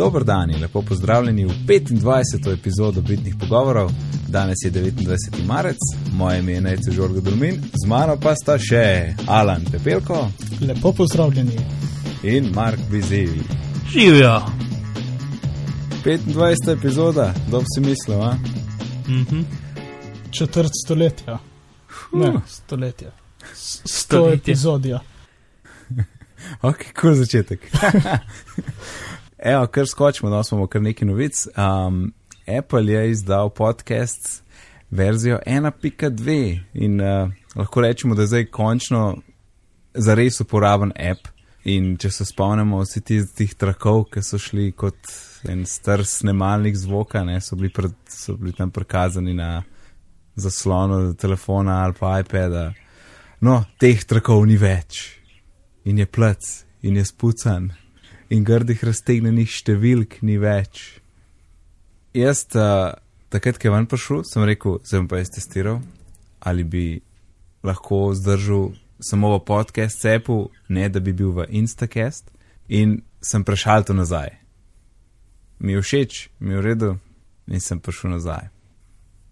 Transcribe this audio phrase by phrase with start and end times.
[0.00, 2.22] Dobro dan in lepo pozdravljeni v 25.
[2.52, 3.90] epizodo Bitnih pogovorov.
[4.28, 5.16] Danes je 29.
[5.46, 5.76] marec,
[6.12, 8.82] moje ime je Nejce Žorgo Dulmin, z mano pa sta še
[9.26, 11.56] Alan Pepelko Lepo pozdravljeni.
[12.22, 13.42] in Mark Bizeli.
[13.88, 14.40] Živijo.
[16.04, 16.32] 25.
[16.70, 18.36] epizoda, kdo bi si mislil, a?
[19.08, 19.40] Mhm.
[20.30, 21.38] Četrt stoletja.
[22.12, 23.10] Ne, stoletja.
[23.54, 24.34] S- Sto Stoletje.
[24.42, 25.00] epizodja.
[26.62, 27.60] Ok, kul začetek.
[29.42, 31.46] Evo, kar skočimo, da smo kar nekaj novic.
[31.56, 32.12] Um,
[32.58, 34.42] Apple je izdal podcast
[34.90, 39.16] verzijo 1.2 in uh, lahko rečemo, da je zdaj končno
[39.94, 41.28] zares uporaben app.
[41.64, 44.96] In če se spomnimo vsi ti- tih trakov, ki so šli kot
[45.48, 49.62] en star snemalnik zvoka, ne, so, bili pred, so bili tam prikazani na
[50.36, 52.72] zaslonu telefona ali pa iPada.
[53.40, 55.18] No, teh trakov ni več
[55.84, 57.70] in je plec, in je spucan,
[58.30, 61.00] in grdih raztegnenih številk ni več.
[62.16, 62.94] Jaz, uh,
[63.30, 65.80] takrat, ko je ven prišel, sem rekel, sem pa jaz testiral,
[66.40, 66.86] ali bi
[67.66, 72.30] lahko zdržal samo v podcast cepu, ne da bi bil v Instacast,
[72.68, 74.36] in sem prešal to nazaj.
[75.60, 76.90] Mi je všeč, mi je v redu,
[77.50, 78.48] in sem prišel nazaj.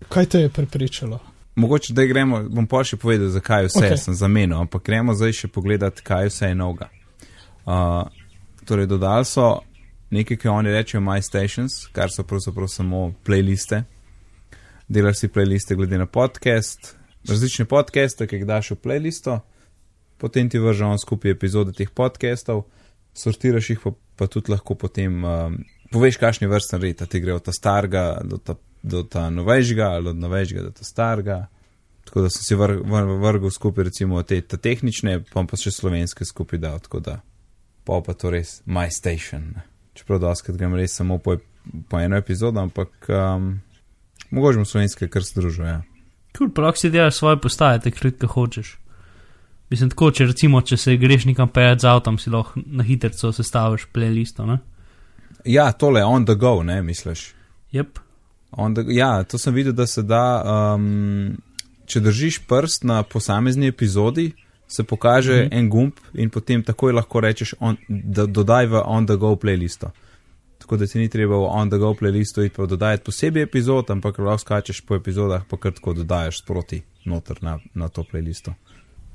[0.09, 1.19] Kaj te je prepričalo?
[1.59, 3.99] Mogoče da gremo, bom pa še povedal, zakaj vse okay.
[3.99, 6.87] Sem zamenil, ampak gremo zdaj še pogledati, kaj vse je novega.
[7.67, 8.07] Uh,
[8.69, 9.61] torej, dodali so
[10.11, 13.83] nekaj, ki oni rečejo My Stations, kar so pravzaprav samo playliste.
[14.89, 16.95] Delaš si playliste glede na podcast,
[17.29, 19.41] različne podcaste, ki jih daš v playlisto,
[20.21, 22.65] potem ti vrže on skupaj epizode teh podcastov,
[23.17, 25.59] sortiraš jih, pa, pa tudi lahko potem um,
[25.93, 30.13] poveš, kakšni vrsten red, ti gre od ta starega do ta, do ta novejšega ali
[30.13, 31.47] od novejšega do ta starega.
[32.09, 36.25] Tako da sem si vr, vr, vrgel skupaj recimo te tehnične, pa pa še slovenske
[36.25, 37.21] skupaj dal, tako da
[37.89, 39.55] pa pa to res My Station.
[39.97, 41.39] Čeprav doskrat grem res samo po,
[41.89, 43.55] po eno epizodo, ampak um,
[44.31, 45.79] mogoče bom slovenske kar združil, ja.
[46.37, 48.77] Kul, prav si delaš svoje postaje, takrat, ko hočeš.
[49.73, 53.33] Mislim, tako, če recimo, če se greš nekam pejati z avtom, si lahko na hitro
[53.33, 54.61] sestaviš playlisto, ne?
[55.49, 57.33] Ja, tole on the go, ne misliš?
[58.53, 60.23] On the, ja, to sem videl, da se da,
[60.77, 61.37] um,
[61.89, 64.31] če držiš prst na posamezni epizodi,
[64.69, 65.49] se pokaže mm.
[65.49, 65.59] -hmm.
[65.59, 69.91] en gumb in potem takoj lahko rečeš, on, da dodaj v on the go playlisto.
[70.59, 73.91] Tako da ti ni treba v on the go playlisto iti pa dodajati posebej epizod,
[73.91, 78.53] ampak lahko skačeš po epizodah, pa kar tako dodajaš sproti noter na, na to playlisto.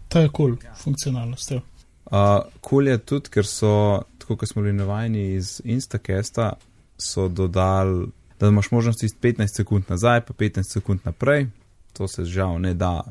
[0.08, 1.52] Ta je kul, cool, funkcionalnost.
[1.52, 1.62] ja.
[2.06, 6.54] Uh, Kul je tudi, ker so, tako kot smo bili navajeni iz Instacasta,
[6.98, 8.08] so dodali,
[8.40, 11.48] da imaš možnost iz 15 sekund nazaj, pa 15 sekund naprej.
[11.94, 13.04] To se žal ne da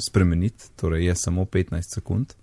[0.00, 2.34] spremeniti, torej je samo 15 sekund.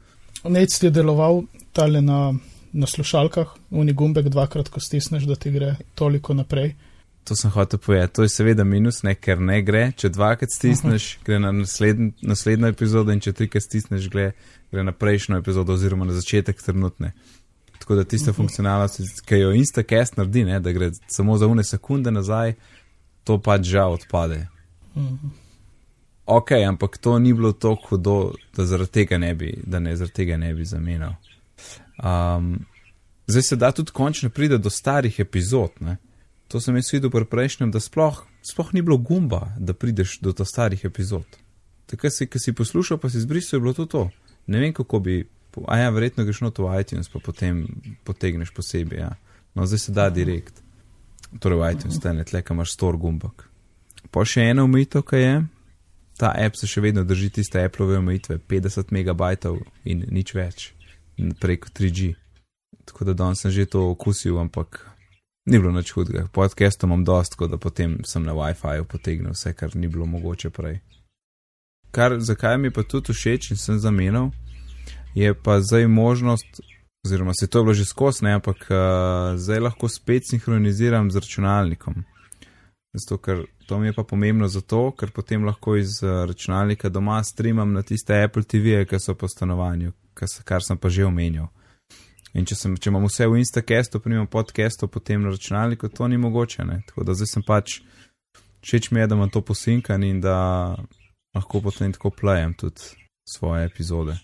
[0.44, 2.34] Nec je deloval tale na,
[2.74, 6.76] na slušalkah, uni gumbek dvakrat, ko stisneš, da ti gre toliko naprej.
[7.26, 8.14] To sem hotel povedati.
[8.14, 9.88] To je seveda minus, ne, ker ne gre.
[9.98, 14.28] Če dvakrat stisneš, gre na nasledn, naslednjo epizodo, in če trikrat stisneš, gre,
[14.72, 17.16] gre na prejšnjo epizodo, oziroma na začetek trenutne.
[17.80, 22.14] Tako da tista funkcionalnost, ki jo Instacast naredi, ne, da gre samo za une sekunde
[22.14, 22.54] nazaj,
[23.26, 24.46] to pač žal odpade.
[24.96, 25.34] Mhm.
[26.26, 30.14] Ok, ampak to ni bilo tako hudo, da zaradi tega ne bi, da ne zaradi
[30.14, 31.14] tega ne bi zamenjal.
[32.04, 32.66] Um,
[33.28, 35.72] zdaj se da tudi končno pride do starih epizod.
[35.80, 35.98] Ne?
[36.48, 40.34] To sem jaz videl pri prejšnjem, da sploh, sploh ni bilo gumba, da prideš do
[40.34, 41.26] teh starih epizod.
[41.86, 44.10] Takrat si, ki si poslušal, pa si izbrisal, je bilo to to.
[44.48, 45.28] Ne vem, kako bi.
[45.68, 47.68] A ja, verjetno greš not v iTunes, pa potem
[48.04, 49.00] potegneš posebej.
[49.00, 49.12] Ja.
[49.56, 50.62] No, zdaj se da direkt.
[51.40, 53.46] Torej v iTunes, te ne tle, kam imaš stor gumbak.
[54.12, 55.36] Pa še ena omejitev, ki je.
[56.18, 60.70] Ta app se še vedno drži tiste Appleove omejitve, 50 megabajtov in nič več
[61.40, 62.14] preko 3G.
[62.86, 64.86] Tako da danes sem že to okusil, ampak
[65.46, 66.28] ni bilo nič hudega.
[66.32, 70.50] Podcastom imam dost, tako da potem sem na WiFi-ju potegnil vse, kar ni bilo mogoče
[70.50, 70.80] prej.
[71.92, 74.32] Kar, zakaj mi pa tudi všeč in sem zamenjal,
[75.16, 76.62] je pa zdaj možnost,
[77.06, 81.24] oziroma se to je bilo že skos, ne, ampak uh, zdaj lahko spet sinhroniziram z
[81.24, 82.04] računalnikom.
[82.96, 87.24] Zato, ker to mi je pa pomembno zato, ker potem lahko iz uh, računalnika doma
[87.24, 91.50] streamam na tiste Apple TV-je, ki so po stanovanju, kar, kar sem pa že omenjal.
[92.36, 96.08] In če, sem, če imam vse v Instacastu, pa nimam podcastu, potem na računalniku, to
[96.08, 96.64] ni mogoče.
[96.68, 96.82] Ne?
[96.88, 97.80] Tako da zdaj sem pač,
[98.64, 100.38] všeč mi je, da imam to posinkan in da
[101.36, 102.96] lahko potem tako plajem tudi
[103.28, 104.16] svoje epizode.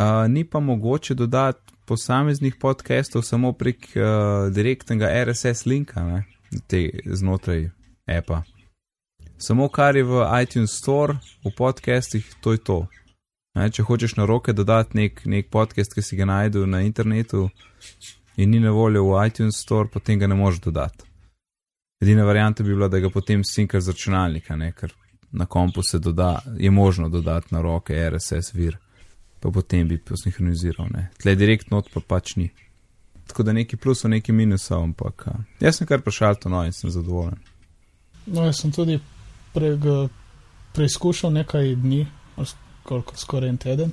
[0.00, 6.22] Uh, ni pa mogoče dodati posameznih podcastov samo prek uh, direktnega RSS linka ne?
[6.66, 7.68] Te, znotraj
[8.06, 8.42] appa.
[9.38, 12.86] Samo kar je v iTunes Store, v podcastih, to je to.
[13.54, 17.48] Ne, če hočeš na roke dodati nek, nek podcast, ki si ga najdel na internetu
[18.36, 21.08] in ni na voljo v iTunes Store, potem ga ne moreš dodati.
[22.00, 24.72] Edina varijanta bi bila, da ga potem sinkaš z računalnika, ne?
[24.72, 24.92] ker
[25.32, 28.78] na kompu se doda, je možno dodati na roke RSS vir,
[29.40, 30.88] pa potem bi posinhroniziral.
[31.22, 32.50] Tle direktno od pa pač ni.
[33.26, 35.26] Tako da neki plusov, neki minusov, ampak
[35.60, 37.38] jaz sem kar prešal to no in sem zadovoljen.
[38.30, 38.98] No, jaz sem tudi
[39.52, 39.74] pre,
[40.74, 42.06] preizkušal nekaj dni,
[43.16, 43.92] skoraj en teden.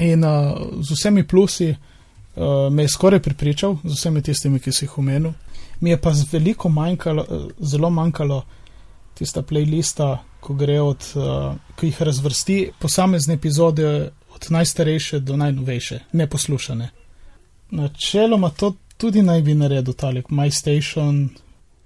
[0.00, 4.84] In uh, z vsemi plusi uh, me je skoraj pripričal, z vsemi tistimi, ki si
[4.84, 5.32] jih omenil.
[5.80, 7.26] Mi je pa veliko manjkalo,
[7.60, 8.42] zelo manjkalo
[9.14, 15.98] tista playlista, ko gre od, uh, ki jih razvrsti posamezne epizode od najstarejše do najnovejše,
[16.12, 16.88] neposlušane.
[17.70, 21.28] Načeloma to tudi naj bi naredil, talik MyStation.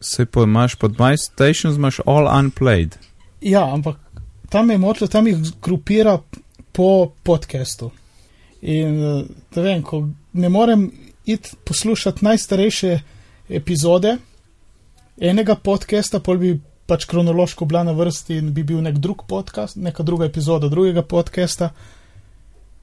[0.05, 2.97] Se pa imaš pod MyStation, imaš all unplayed.
[3.41, 3.97] Ja, ampak
[4.49, 6.19] tam je da tam jih grupira
[6.73, 7.91] po podkastu.
[8.63, 9.01] In
[9.55, 10.91] da vem, ko ne morem
[11.25, 12.99] iti poslušati najstarejše
[13.49, 14.17] epizode
[15.21, 16.55] enega podcasta, pol bi
[16.87, 21.03] pač kronološko bila na vrsti in bi bil nek drug podcast, neka druga epizoda drugega
[21.03, 21.71] podcasta.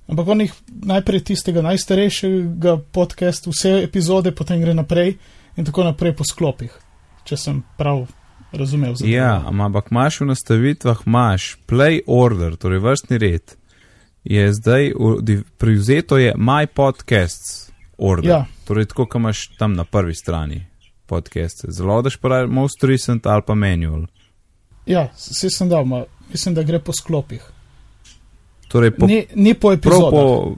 [0.08, 0.54] Ampak on jih
[0.92, 5.16] najprej tistega najstarejšega podcasta, vse epizode, potem gre naprej
[5.58, 6.74] in tako naprej po sklopih,
[7.26, 8.06] če sem prav
[8.52, 8.96] razumel.
[9.06, 13.56] Ja, ampak imaš v nastavitvah, imaš play order, torej vrstni red
[14.24, 14.92] je zdaj
[15.58, 18.30] privzeto je My Podcasts order.
[18.30, 18.46] Ja.
[18.68, 20.66] Torej, tako, kot imaš tam na prvi strani
[21.06, 21.72] podcaste.
[21.72, 24.06] Zelo daš pa most recent ali pa manual.
[24.86, 27.44] Ja, se sem dal, ma, mislim, da gre po sklopih.
[28.68, 30.12] Torej, po, ni, ni po epizodah.
[30.12, 30.56] Po,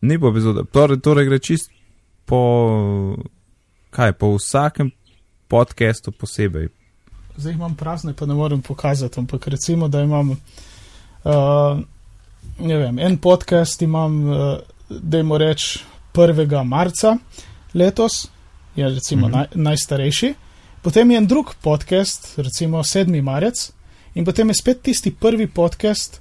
[0.00, 0.66] ni po epizodah.
[0.72, 1.70] Torej, torej gre čist
[2.24, 3.16] po,
[3.90, 4.90] kaj, po vsakem
[5.54, 6.68] podcastu posebej.
[7.36, 10.30] Zdaj imam prazne, pa ne morem pokazati, ampak recimo, da imam.
[10.30, 11.78] Uh,
[12.58, 14.58] ne vem, en podcast imam, uh,
[14.88, 15.78] da jim reč
[16.14, 16.64] 1.
[16.64, 17.16] marca
[17.74, 18.28] letos,
[18.76, 19.36] je recimo mm -hmm.
[19.36, 20.34] naj, najstarejši,
[20.82, 23.22] potem je en drug podcast, recimo 7.
[23.22, 23.70] marec,
[24.14, 26.20] in potem je spet tisti prvi podcast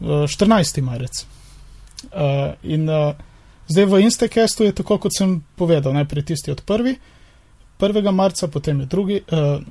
[0.00, 0.82] uh, 14.
[0.82, 1.26] marec.
[2.04, 3.14] Uh, in uh,
[3.68, 6.96] zdaj v Instacastu je tako, kot sem povedal, najprej tisti od 1.
[7.80, 8.12] 1.
[8.12, 9.20] marca, potem je drugi.
[9.30, 9.62] Uh,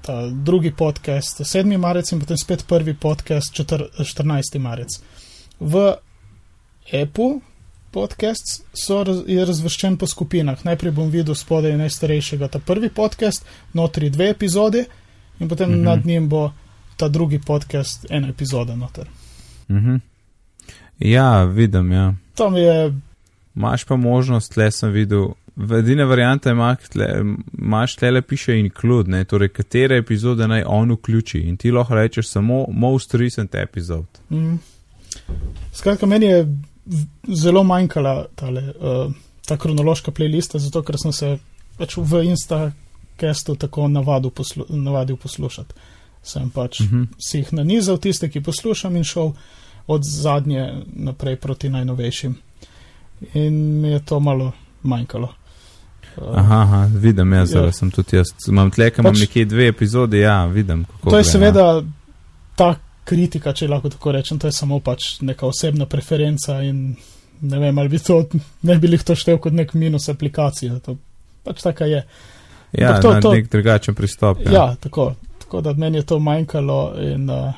[0.00, 1.76] Ta drugi podcast 7.
[1.78, 4.58] marec in potem spet prvi podcast 14.
[4.58, 4.88] marec
[5.60, 5.94] v
[7.02, 7.40] Apple
[7.90, 10.64] podcasts so, je razvrščen po skupinah.
[10.64, 13.44] Najprej bom videl spodaj najstarejšega, ta prvi podcast,
[13.74, 14.84] notri dve epizode
[15.40, 15.84] in potem mm -hmm.
[15.84, 16.52] nad njim bo
[16.96, 19.06] ta drugi podcast, ena epizoda noter.
[19.68, 20.00] Mm -hmm.
[20.98, 22.14] Ja, vidim, ja.
[22.34, 22.94] Tam je.
[23.54, 25.28] Maš pa možnost, le sem videl.
[25.78, 26.56] Edina varianta je,
[27.58, 32.28] imaš tle le piše include, torej katere epizode naj on vključi in ti lahko rečeš
[32.28, 34.08] samo most recent episode.
[34.30, 34.58] Mm -hmm.
[35.72, 36.56] Skratka, meni je
[37.28, 39.12] zelo manjkala tale, uh,
[39.46, 41.38] ta kronološka playlista, zato ker sem se
[41.78, 45.74] pač v Instacastu tako navadil, poslu navadil poslušati.
[46.22, 46.96] Sem pač mhm.
[46.96, 47.06] -huh.
[47.18, 49.32] si jih nanizal, tiste, ki poslušam, in šel
[49.86, 52.36] od zadnje naprej proti najnovejšim.
[53.34, 54.52] In mi je to malo
[54.82, 55.39] manjkalo.
[56.20, 57.64] Aha, aha, vidim, jaz ja.
[57.72, 58.32] sem tudi jaz.
[58.48, 60.84] Imam tle, pač, imam nekje dve epizode, ja, vidim.
[61.04, 61.66] To je seveda
[62.60, 66.92] tak kritika, če lahko tako rečem, to je samo pač neka osebna preferenca in
[67.40, 68.20] ne vem, ali bi to,
[68.68, 70.76] ne bi jih to štel kot nek minus aplikacije.
[70.84, 70.96] To
[71.46, 72.04] pač taka je.
[72.76, 74.44] Ja, to je nek drugačen pristop.
[74.44, 77.54] Ja, ja tako, tako da meni je to manjkalo in uh,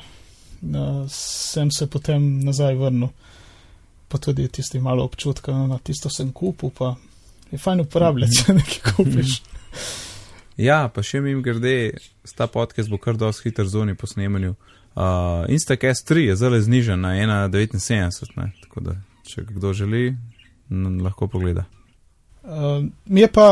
[0.63, 3.11] uh, sem se potem nazaj vrnil.
[4.07, 6.93] Pa tudi tisti malo občutka, no, na tisto sem kupil, pa
[7.53, 9.37] je fajn uporabljati, če nekaj kupiš.
[10.57, 14.55] Ja, pa še mi grede, sta podcast bo kar dosti hiter zoni po snemanju.
[14.93, 20.11] Uh, Instacast 3 je zelo znižen na 1,79, tako da če kdo želi,
[21.01, 21.65] lahko pogleda.
[22.43, 23.47] Uh, mi je pa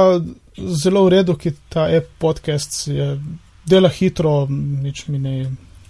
[0.84, 3.16] zelo v redu, ki ta e-podcast je
[3.66, 5.36] dela hitro, nič mi ne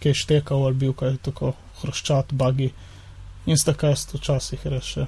[0.01, 2.71] kaj štekal ali bil kaj tako hroščat, bagi.
[3.49, 5.07] Instacast včasih reše.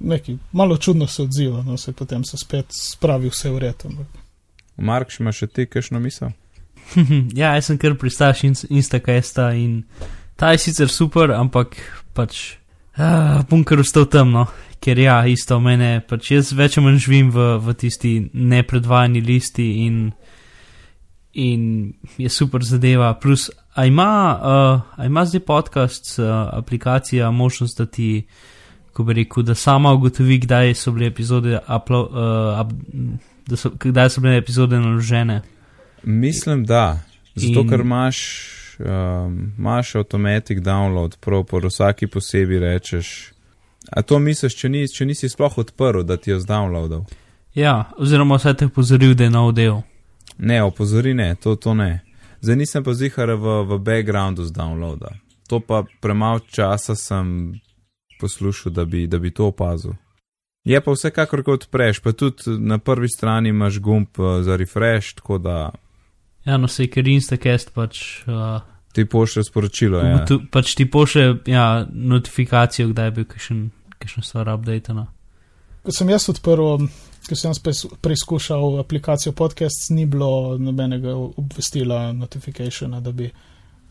[0.00, 3.90] Neki malo čudno se odziva, no se potem se spet spravi vse v redu.
[4.76, 6.30] Mark, imaš še ti kakšno misel?
[7.40, 9.82] ja, jaz sem kar pristaš in Instacasta in
[10.36, 11.76] ta je sicer super, ampak
[12.14, 12.58] pač
[13.48, 14.46] bom kar ustal temno,
[14.82, 19.68] ker ja, isto mene, pač jaz več ali manj živim v, v tisti nepredvajani listi
[19.86, 20.00] in,
[21.34, 21.62] in
[22.18, 23.12] je super zadeva.
[23.20, 28.26] Plus, a ima, uh, a ima zdaj podcast, uh, aplikacija, možnost, da ti,
[28.98, 32.74] ko bi rekel, da sama ugotovi, kdaj so bile epizode, uplo, uh, up,
[33.46, 35.40] da so, kdaj so bile epizode naložene.
[36.02, 36.98] Mislim, da.
[37.34, 37.70] Zato, In...
[37.70, 38.18] ker imaš,
[38.82, 43.32] um, imaš automatic download, prav po vsaki posebej rečeš
[43.90, 47.06] A to misliš, če, ni, če nisi sploh odprl, da ti jo zdownloadal?
[47.56, 49.80] Ja, oziroma vse te pozoril, da je nov del.
[50.38, 52.02] Ne, opozori ne, to, to ne.
[52.44, 55.16] Zdaj nisem pa zihar v, v backgroundu z downloada.
[55.48, 57.56] To pa premalo časa sem
[58.20, 59.92] poslušal, da bi, da bi to opazil.
[60.64, 65.14] Je pa vsekakor, ko odpreš, pa tudi na prvi strani imaš gumb uh, za refresh,
[65.14, 65.70] tako da
[66.48, 68.00] Ja, no, se ker Instacast pač.
[68.26, 68.60] Uh,
[68.96, 70.00] ti pošlje sporočilo.
[70.00, 70.22] Ja.
[70.26, 75.02] tu, pač ti pošlje ja, notifikacijo, kdaj je bil kakšen stvar updated.
[75.84, 76.86] Ko sem jaz odprl,
[77.28, 77.60] ko sem jaz
[78.00, 83.28] preizkušal aplikacijo podcast, ni bilo nobenega obvestila, notifikationa, da bi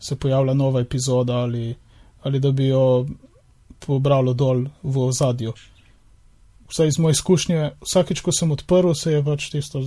[0.02, 1.72] se pojavila nova epizoda ali,
[2.22, 3.06] ali da bi jo
[3.86, 5.52] pobralo dol v ozadju.
[6.68, 9.82] Vsaj iz moje izkušnje, vsakeč, ko sem odprl, se je pač tisto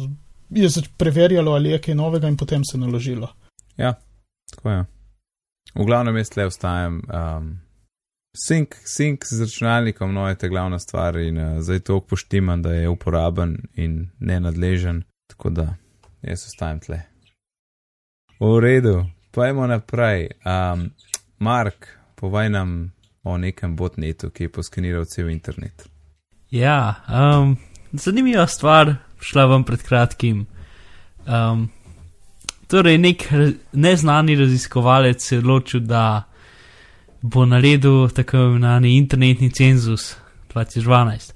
[0.52, 3.30] je preverjalo, ali je kaj novega in potem se naložilo.
[3.78, 3.94] ja,
[4.52, 4.86] tako je.
[5.76, 7.02] V glavnem jaz tle ostajam.
[7.08, 7.60] Um,
[8.32, 12.72] Sync, sync z računalnikom, no je ta glavna stvar in uh, zdaj to poštimam, da
[12.74, 15.66] je uporaben in nenadležen, tako da
[16.22, 17.02] jaz ostajam tle.
[18.40, 20.30] V redu, pojmo naprej.
[20.48, 20.90] Um,
[21.40, 25.86] Mark, povej nam o nekem botnetu, ki je poskeniral cel internet.
[26.52, 27.58] Ja, um,
[27.94, 30.46] zanimiva stvar, šla vam pred kratkim.
[31.28, 31.70] Um,
[32.68, 33.28] torej, nek
[33.72, 36.24] neznani raziskovalec se je odločil, da
[37.22, 40.16] bo naredil tako imenovani internetni cenzus
[40.54, 41.34] 2012,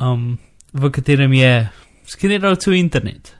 [0.00, 0.38] um,
[0.72, 1.68] v katerem je
[2.06, 3.32] skeniral cel internet.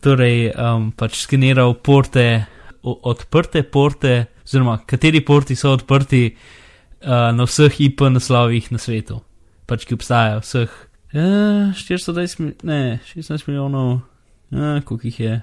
[0.00, 2.46] Torej, um, pač skeniral porte,
[2.82, 6.24] odprte porte, oziroma kateri porti so odprti
[7.02, 9.20] uh, na vseh IP naslovih na svetu
[9.70, 10.72] pač ki obstajajo, vseh
[11.14, 14.00] uh, 420, mil- ne, 16 milijonov,
[14.50, 15.36] uh, koliko jih je,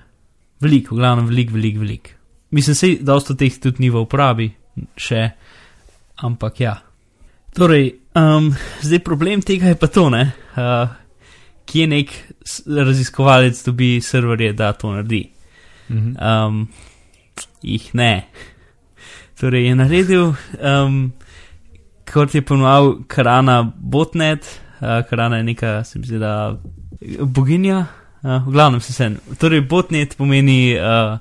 [0.63, 2.15] veliko, v glavnem, veliko, veliko, veliko.
[2.51, 4.49] Mislim, se da dosta teh tudi ni v uporabi,
[4.99, 5.23] še,
[6.27, 6.75] ampak ja.
[7.55, 8.51] Torej, um,
[8.83, 10.23] zdaj problem tega je pa to, ne,
[10.59, 10.91] uh,
[11.67, 12.13] kje nek
[12.67, 15.25] raziskovalec dobi serverje, da to naredi.
[15.87, 16.15] Mhm.
[16.19, 16.67] Um,
[17.63, 18.27] jih ne.
[19.39, 20.99] Torej je naredil, um,
[22.13, 26.57] kot je ponovil, Karana Botnet, uh, Karana je neka, se mi zdi, da
[27.21, 27.85] boginja,
[28.23, 29.17] uh, v glavnem se sen.
[29.39, 31.17] Torej, Botnet pomeni uh,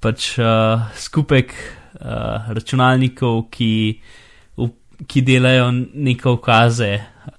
[0.00, 3.70] pač uh, skupek uh, računalnikov, ki,
[4.56, 4.70] v,
[5.06, 6.92] ki delajo neke ukaze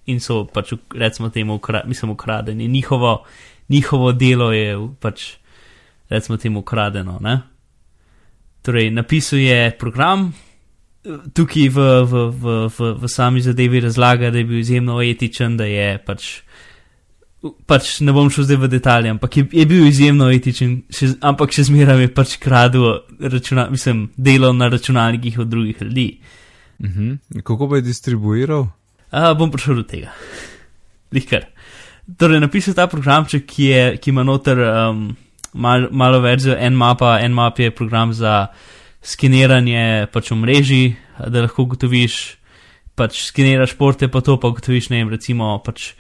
[0.08, 2.68] in so pač, recimo temu, ukra, mislim, ukradeni.
[2.68, 3.24] Njihovo,
[3.70, 5.34] njihovo delo je pač,
[6.10, 7.20] recimo temu, ukradeno.
[7.22, 7.40] Ne?
[8.62, 10.34] Torej, napisal je program,
[11.34, 15.66] tukaj v, v, v, v, v sami zadevi razlaga, da je bil izjemno etičen, da
[15.66, 16.30] je pač.
[17.70, 21.54] Pač ne bom šel zdaj v detalje, ampak je, je bil izjemno etičen, še, ampak
[21.54, 22.88] še zmeraj je pač kradel,
[23.22, 26.08] računa, mislim, delo na računalnikih od drugih ljudi.
[26.84, 27.42] Mhm.
[27.46, 28.68] Kako pa je distribuiral?
[29.14, 30.12] Uh, bom prišel do tega.
[31.14, 31.48] Lihkar.
[32.18, 35.10] Torej, napisal ta programček, ki, je, ki ima noter um,
[35.54, 37.20] mal, malo verzijo Nmapa.
[37.28, 38.48] Nmap je program za
[39.08, 40.96] skeniranje pač omrežij,
[41.32, 42.18] da lahko ugotoviš,
[42.98, 45.94] pač skeniraš porte, pa to pa ugotoviš, ne vem, recimo pač.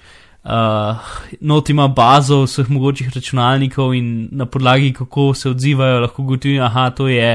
[0.47, 0.95] Uh,
[1.43, 6.85] not ima bazo vseh mogočih računalnikov in na podlagi, kako se odzivajo, lahko ugotoviš, aha,
[6.95, 7.31] to je,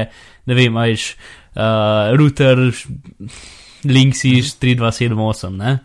[0.49, 1.03] ne vem, ajš,
[1.53, 2.57] uh, router,
[3.85, 5.79] Linksys 3278, ne?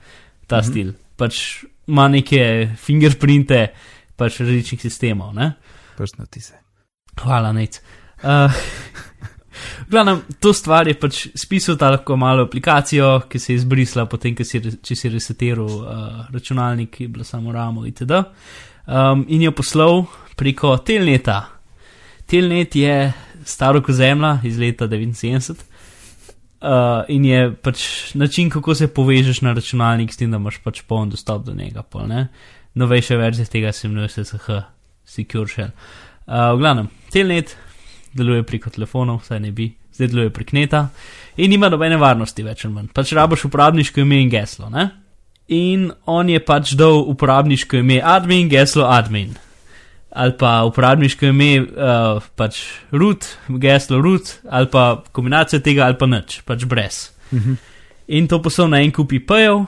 [0.46, 0.64] ta Mhm.
[0.70, 0.92] stil.
[1.16, 3.66] Pač ima neke fingerprinte,
[4.16, 5.52] pač različnih sistemov, ne?
[5.96, 6.54] Prstno ti se.
[7.20, 7.80] Hvala, nec.
[8.22, 8.48] Uh,
[9.90, 14.36] Glavno, to stvar je pač spisal ta lahko malo aplikacijo, ki se je izbrisla, potem,
[14.44, 18.24] si, re- če si resetiral uh, računalnik, ki je bila samo ramo itd.
[18.88, 20.04] Um, in jo poslal
[20.36, 21.42] preko Telneta.
[22.28, 23.12] Telnet je
[23.44, 25.64] staro kot zemlja iz leta 79.
[26.58, 27.84] Uh, in je pač
[28.18, 31.82] način, kako se povežeš na računalnik, s tem, da imaš pač poln dostop do njega.
[31.82, 32.10] Pol?
[32.74, 34.62] Novejše verzije tega se imenuje SSH,
[35.04, 35.70] Secure Shell.
[36.26, 37.56] Uh, v glavnem, Telnet
[38.14, 40.88] deluje preko telefonov, saj ne bi, zdaj deluje prek neta
[41.36, 42.88] in nima nobene varnosti več ali manj.
[42.94, 44.88] Pač rabiš uporabniško ime in geslo, ne?
[45.54, 49.36] In on je pač dal uporabniško ime admin, geslo admin.
[50.10, 52.60] Ali pa uporabniško ime, uh, pač
[52.92, 53.26] root,
[53.62, 57.00] geslo root, ali pa kombinacija tega, ali pa nič, pač brez.
[58.08, 59.66] In to poslal na en kup IP-jev,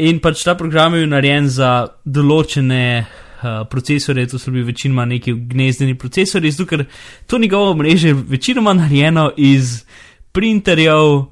[0.00, 1.72] in pač ta program je bil narejen za
[2.04, 3.04] določene
[3.42, 6.84] uh, procesore, to so bili večinoma neki gnezdeni procesori, zato ker
[7.26, 9.84] to njegovo mreže je večinoma narejeno iz
[10.32, 11.24] printerjev,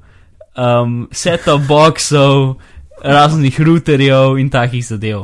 [0.57, 2.55] um, set-top boxov,
[3.03, 5.19] raznih routerjev in takih zadev.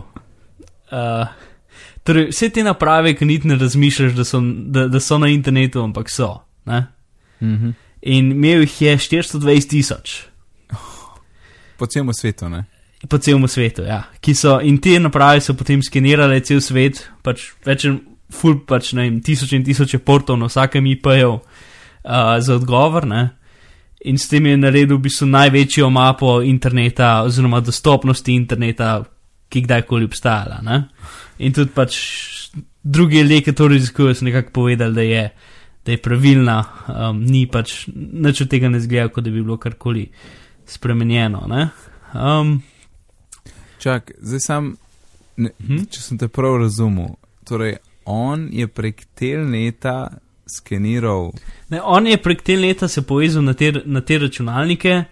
[0.92, 1.28] Uh,
[2.04, 5.84] torej, vse te naprave, ki niti ne razmišljaš, da so, da, da so na internetu,
[5.84, 6.40] ampak so.
[6.66, 6.88] Ne?
[7.42, 7.70] Mhm.
[8.02, 10.22] In imel jih je 420 tisoč.
[11.78, 12.66] Po celem svetu, ne?
[13.10, 14.02] Po celem svetu, ja.
[14.22, 17.86] Ki so, in te naprave so potem skenirale cel svet, pač več,
[18.34, 21.42] ful, pač ne vem, tisoče in tisoče portov na vsakem IP-ju uh,
[22.44, 23.24] za odgovor, ne.
[24.06, 29.02] In s tem je naredil v bistvu največjo mapo interneta, oziroma dostopnosti interneta,
[29.50, 30.60] ki kdajkoli obstajala.
[30.62, 30.78] Ne?
[31.40, 31.98] In tudi pač
[32.84, 35.24] drugi ljudje, ki to raziskujejo, so nekako povedali, da je,
[35.86, 39.58] da je pravilna, um, ni pač nič od tega ne zgleda, kot da bi bilo
[39.58, 40.08] karkoli
[40.68, 41.48] spremenjeno.
[42.14, 42.60] Um,
[43.80, 44.76] Čak, zdaj sam,
[45.38, 45.84] ne, Hm?
[45.86, 47.16] če sem te prav razumel.
[47.44, 50.10] Torej, on je prek telneta
[50.48, 51.32] skeniral.
[51.70, 55.04] ne, on je prek te leta se povezal na te, na te računalnike,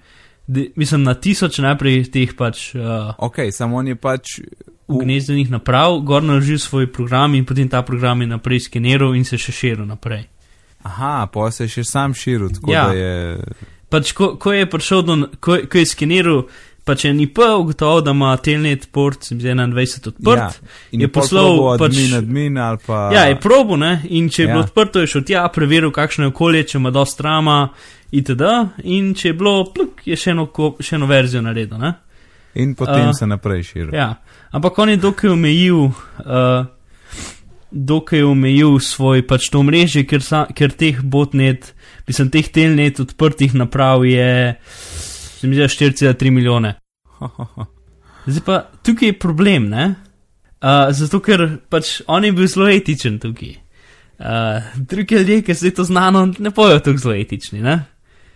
[0.48, 2.76] de, mislim na tisoč najprej teh pač.
[2.76, 4.40] Uh, Ok, samo on je pač.
[4.40, 4.46] v-
[4.88, 9.36] Ugnezdenih naprav, gor naložil svoj program in potem ta program je naprej skeniral in se
[9.36, 10.28] še širil naprej.
[10.84, 12.84] Aha, pa se je še sam širil, tako Ja.
[12.86, 13.44] da je.
[13.90, 16.44] Pač, ko, ko je prišel do, ko, ko je skeniral,
[16.86, 20.38] pač je NIP ugotovil, da ima telnet port, sem zdaj 21 odprt.
[20.38, 20.50] Ja,
[20.92, 23.10] in je poslal pač- admin, admin ali pa.
[23.12, 24.54] Ja, je probo, ne, in če je Ja.
[24.54, 27.70] bilo odprto, je šel tja, preveril, kakšno je okolje, če ima dost rama,
[28.12, 28.42] itd.
[28.86, 30.46] In če je bilo, pluk, je še eno,
[30.80, 31.94] še eno verzijo naredil, ne.
[32.56, 33.94] In potem Uh, se naprej širil.
[33.94, 34.14] Ja,
[34.52, 35.90] ampak on je dokaj omejil,
[36.22, 36.66] uh,
[37.70, 41.74] dokaj omejil svoj pač to mreže, ker, sa, ker teh botnet,
[42.08, 44.56] mislim, teh telnet odprtih naprav je,
[45.40, 46.74] se mi zdi, 4,3 milijone.
[48.28, 49.96] Zdaj pa tukaj je problem, ne?
[50.66, 53.58] Uh, zato, ker pač on je bil zelo etičen tukaj.
[54.16, 57.84] Uh, drugi ljudje, ki se to znano, ne bojo tako zelo etični, ne?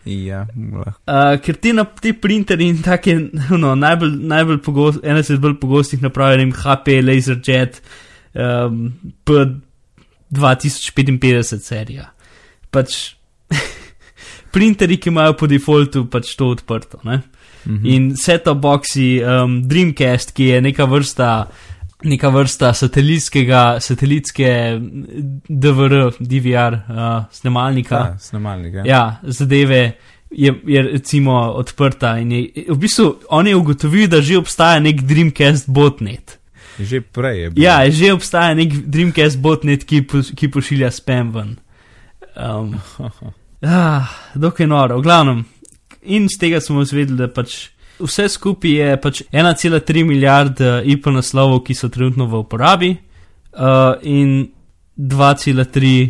[0.06, 1.02] ja, lahko.
[1.08, 3.16] Uh, ker ti, na, ti printerji in take,
[3.64, 7.74] no, najbolj, najbolj pogost, ena se bolj pogostih naprav, ne vem, HP, LaserJet,
[8.34, 8.94] um,
[9.28, 12.06] P2055 serija.
[12.74, 12.90] Pač
[14.52, 17.22] printerji, ki imajo po defaultu pač to odprto, ne?
[17.66, 17.86] Mhm.
[17.86, 21.32] In set-top boxi, um, Dreamcast, ki je neka vrsta,
[22.08, 24.80] neka vrsta satelitskega, satelitske
[25.50, 27.96] DVR, DVR uh, snemalnika.
[27.96, 28.80] Ja, snemalnik.
[28.80, 28.86] Ja.
[28.86, 29.82] Ja, zadeve
[30.30, 35.02] je, je recimo odprta in je, v bistvu on je ugotovil, da že obstaja nek
[35.02, 36.38] Dreamcast botnet.
[36.80, 37.64] Že prej je bil.
[37.64, 41.58] Ja, že obstaja nek Dreamcast botnet, ki, po, ki pošilja spam ven.
[42.40, 42.78] Um,
[43.62, 45.44] ah, dokaj noro, v glavnem.
[46.02, 47.70] In z tega smo izvedeli, da pač
[48.00, 54.48] vse skupaj je pač 1,3 milijarde IP naslovov, ki so trenutno v uporabi, uh, in
[54.98, 56.10] 2,3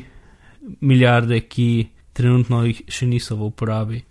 [0.81, 1.69] milijarde, ki
[2.13, 4.03] trenutno jih še niso v uporabi.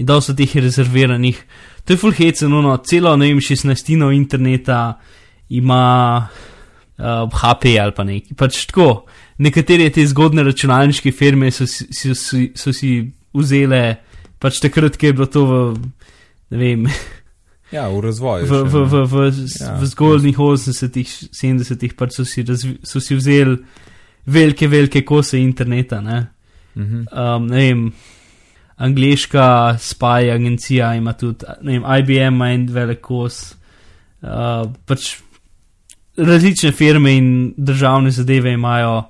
[0.00, 1.40] In da so teh rezerviranih.
[1.84, 4.98] To je full heceno, no, celo, ne vem, 16 interneta
[5.50, 5.84] ima
[6.24, 8.36] uh, HP ali pa nekaj.
[8.38, 9.04] Pač tako,
[9.40, 12.92] nekatere te zgodne računalniške firme so, so, so, so si
[13.36, 13.82] vzele,
[14.42, 15.60] pač takrat, ko je bilo to v,
[16.52, 16.88] ne vem,
[17.76, 18.48] ja, v razvoju.
[18.48, 19.28] v, v, v, v,
[19.60, 19.76] Ja.
[19.80, 23.56] v zgodnih 80-ih, 70-ih, pač so si, razvi, so si vzeli
[24.30, 26.00] velike, velike kose interneta.
[26.04, 26.20] Ne?
[26.76, 27.06] Mhm.
[27.10, 27.86] Um, ne vem,
[28.80, 33.40] angliška spaj agencija ima tudi, ne vem, IBM ima en velik kos.
[34.20, 35.14] Uh, pač
[36.20, 39.06] različne firme in državne zadeve imajo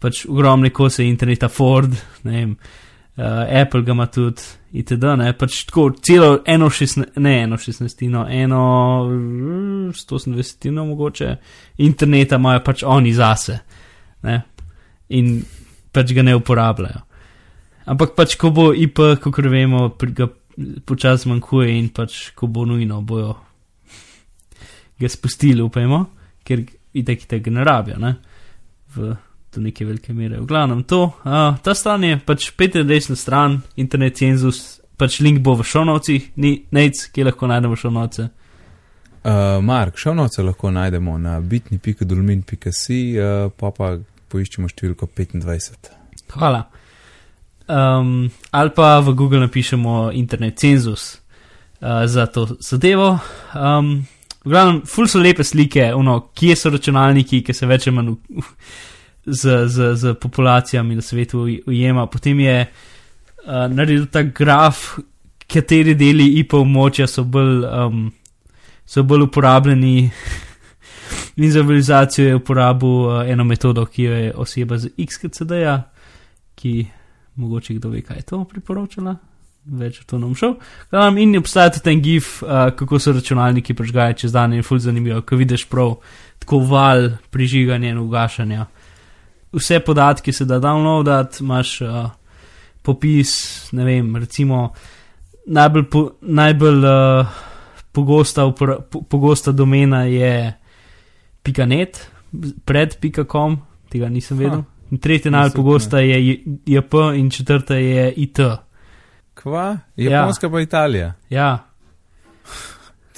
[0.00, 1.92] pač ogromne kose interneta, Ford,
[2.24, 5.06] ne vem, uh, Apple ga ima tudi, itd.
[5.18, 8.62] Ne, pač tako celo eno šestnajst, ne eno šestnajstino, eno
[9.10, 11.34] mm, 120 mogoče
[11.86, 13.58] interneta imajo pač oni zase.
[14.22, 14.40] Ne,
[15.16, 15.38] in
[15.92, 17.06] pač ga ne uporabljajo.
[17.90, 20.28] Ampak pač, ko bo IP, kot vemo, ga
[20.86, 23.34] počasi manjkuje in pač, ko bo nujno, bojo
[25.00, 26.04] ga spustili, upajmo,
[26.44, 26.62] ker
[27.00, 28.14] itek tega ne rabijo, ne?
[28.90, 29.14] v
[29.54, 30.40] do neke velike mere.
[30.40, 35.40] V glavnem to, uh, ta stran je pač pete desna stran, internet cenzus, pač link
[35.42, 38.28] bo v šonovcih, ni nec, kje lahko najdemo šonovce.
[39.20, 43.96] Uh, Mark, šovnovce lahko najdemo na bitni.dolmin.si, uh, pa pa
[44.30, 45.90] poiščemo številko 25.
[46.36, 46.62] Hvala.
[47.70, 51.18] Um, ali pa v Google napišemo internet cenzus
[51.80, 53.18] uh, za to zadevo.
[53.54, 54.06] Um,
[54.44, 58.10] v glavnem, ful so lepe slike, ono, kje so računalniki, ki se več ali manj
[58.14, 58.46] u- u-
[59.26, 62.06] z, z, z populacijami na svetu uj- ujema.
[62.06, 64.98] Potem je uh, naredil ta graf,
[65.50, 68.06] kateri deli IP območja so bolj, um,
[68.86, 70.10] so bolj uporabljeni.
[71.40, 75.82] In za vizualizacijo je uporabil uh, eno metodo, ki jo je oseba z XKCD-ja,
[76.54, 76.86] ki
[77.40, 79.14] mogoče kdo ve, kaj je to priporočala,
[79.64, 80.58] več o to nam šel.
[80.92, 84.78] Um, in obstaja tudi en gif, uh, kako so računalniki prežgajali čez dan in ful
[84.78, 85.96] zanimivo, ko vidiš prav
[86.38, 88.66] tako val prižiganja in ugašanja.
[89.52, 92.10] Vse podatke se da downloadati, imaš uh,
[92.82, 93.32] popis,
[93.72, 94.72] ne vem, recimo
[95.46, 97.26] najbolj, po, najbolj uh,
[97.92, 100.52] pogosta, upora- po, pogosta domena je
[101.66, 102.10] .net,
[102.64, 102.94] pred
[103.26, 103.58] .com,
[103.88, 104.62] tega nisem Ha, vedel.
[104.90, 108.38] In tretja najbolj pogosta je J- JP in četrta je IT.
[109.34, 109.78] Kva?
[109.96, 110.50] Japonska ja.
[110.50, 111.12] pa Italija.
[111.30, 111.58] Ja,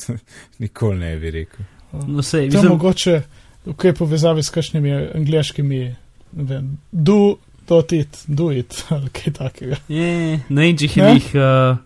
[0.58, 1.64] Nikoli ne bi rekel.
[2.06, 3.22] no sej, To je mislim, mogoče
[3.66, 5.96] v kaj povezavi s kakšnimi angliškimi, ne
[6.32, 9.76] vem, do, dot it, do it, ali kaj takega.
[9.88, 11.14] je, ne vem, če jih je Ne?
[11.14, 11.78] njih uh,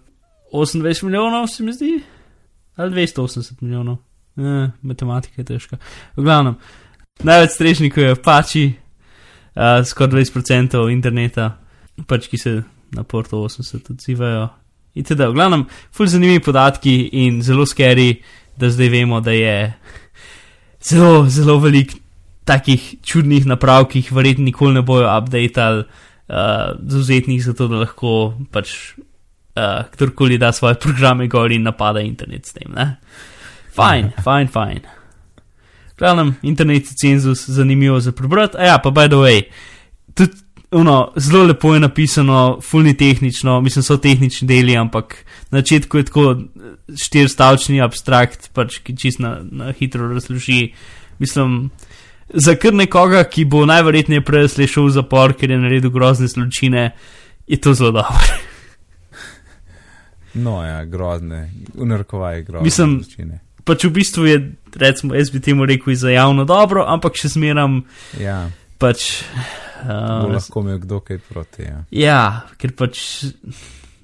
[0.52, 1.92] 28 milijonov, se mi zdi,
[2.76, 3.98] ali 280 milijonov.
[4.36, 5.78] Eh, matematika je težka.
[6.16, 6.58] V glavnem,
[7.24, 8.64] največ strežnikov je Apache,
[9.56, 11.54] uh, skoraj 20% interneta,
[12.06, 12.52] pač ki se
[12.92, 14.48] na portu 80 odzivajo.
[14.96, 18.18] In teda, v glavnem, fulj zanimivi podatki in zelo skeri,
[18.56, 19.56] da zdaj vemo, da je
[20.88, 21.96] zelo, zelo velik
[22.46, 27.82] takih čudnih naprav, ki jih verjetno nikoli ne bojo updateali, uh, zauzetnih za to, da
[27.82, 32.70] lahko pač uh, kdorkoli da svoje programe gor in napada internet s tem.
[32.74, 32.96] Ne?
[33.76, 34.80] Fajn, fajn, fajn.
[35.98, 38.56] Glavnem, internet je cenzus, zanimivo za prebrati.
[38.60, 39.42] A ja, pa by the way,
[40.14, 45.16] tudi ono, zelo lepo je napisano, fulni tehnično, mislim, so tehnični deli, ampak
[45.50, 46.24] na začetku je tako
[47.02, 50.72] štirstavčni abstrakt, pač ki čist na, na hitro razloži.
[51.18, 51.70] Mislim,
[52.28, 56.90] za kar nekoga, ki bo najverjetneje prej slišal v zapor, ker je naredil grozne zločine,
[57.46, 58.34] je to zelo dobro.
[60.36, 62.64] No, ja, grozne, unarkovaj grozne.
[62.64, 63.40] Mislim- zločine.
[63.64, 64.36] Pač v bistvu je,
[64.74, 67.80] recimo, jaz bi temu rekel za javno dobro, ampak še zmeram
[68.20, 69.24] Ja, pač.
[69.82, 71.62] bo Uh, lahko imel kdo kaj proti.
[71.62, 71.84] Ja.
[71.90, 72.20] ja,
[72.58, 73.24] ker pač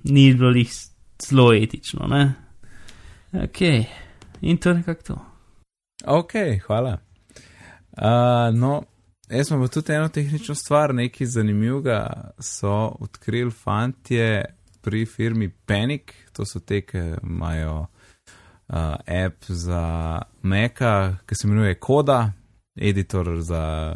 [0.05, 0.73] ni bilo jih
[1.21, 2.35] zelo etično, ne?
[3.33, 3.61] Ok,
[4.41, 5.17] in to je nekako to.
[6.07, 6.33] Ok,
[6.67, 6.97] hvala.
[7.97, 8.83] Uh, no,
[9.31, 14.45] jaz imam pa tudi eno tehnično stvar, nekaj zanimivega so odkrili fantje
[14.81, 18.77] pri firmi Panic, to so te, ki imajo uh,
[19.07, 22.33] app za Maca, ki se imenuje Koda,
[22.77, 23.95] editor za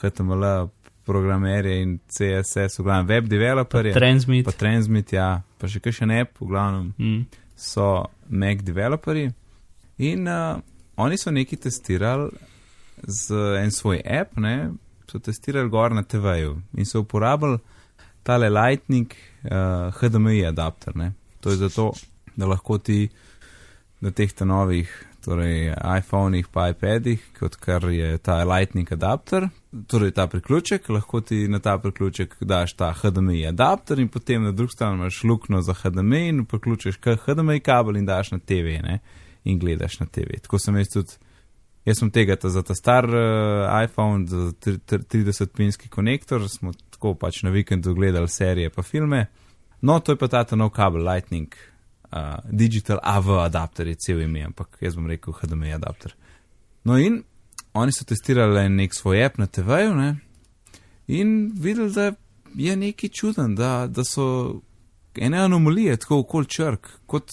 [0.00, 0.68] HTML,
[1.04, 3.92] programerje in CSS, v glavnem web developerje.
[3.92, 4.44] Transmit.
[4.44, 7.24] Pa Transmit, ja, pa še kakšen app, v glavnem Mm.
[7.56, 9.32] so Mac developerji
[9.98, 10.60] in uh,
[10.96, 12.30] oni so nekaj testirali
[13.02, 14.72] z en svoj app, ne,
[15.10, 17.58] so testirali gor na TV-ju in so uporabljali
[18.22, 19.12] tale Lightning
[19.44, 20.96] uh, HDMI adapter.
[20.96, 21.12] Ne.
[21.40, 21.92] To je zato,
[22.36, 23.08] da lahko ti
[24.00, 29.48] na teh novih, torej iPhonih pa iPadih, kot kar je ta Lightning adapter,
[29.86, 34.52] torej ta priključek, lahko ti na ta priključek daš ta HDMI adapter in potem na
[34.52, 38.98] drugi strani imaš luknjo za HDMI in priključiš HDMI kabel in daš na TV ne?
[39.44, 40.40] in gledaš na TV.
[40.42, 41.29] Tako sem jaz tudi.
[41.90, 46.70] Jaz sem tega ta, za ta star uh, iPhone, za tri- tri- 30-pinski konektor, smo
[46.94, 49.26] tako pač na vikendu gledali serije pa filme.
[49.80, 51.48] No, to je pa ta ta nov kabel Lightning,
[52.12, 56.14] uh, Digital AV adapter je cel ime, ampak jaz bom rekel HDMI adapter.
[56.84, 57.22] No in
[57.74, 60.16] oni so testirali nek svoj app na TV-ju ne?
[61.06, 62.12] in videli, da
[62.54, 64.60] je nekaj čuden, da, da so
[65.16, 67.30] ene anomalije, tako okoli črk, kot,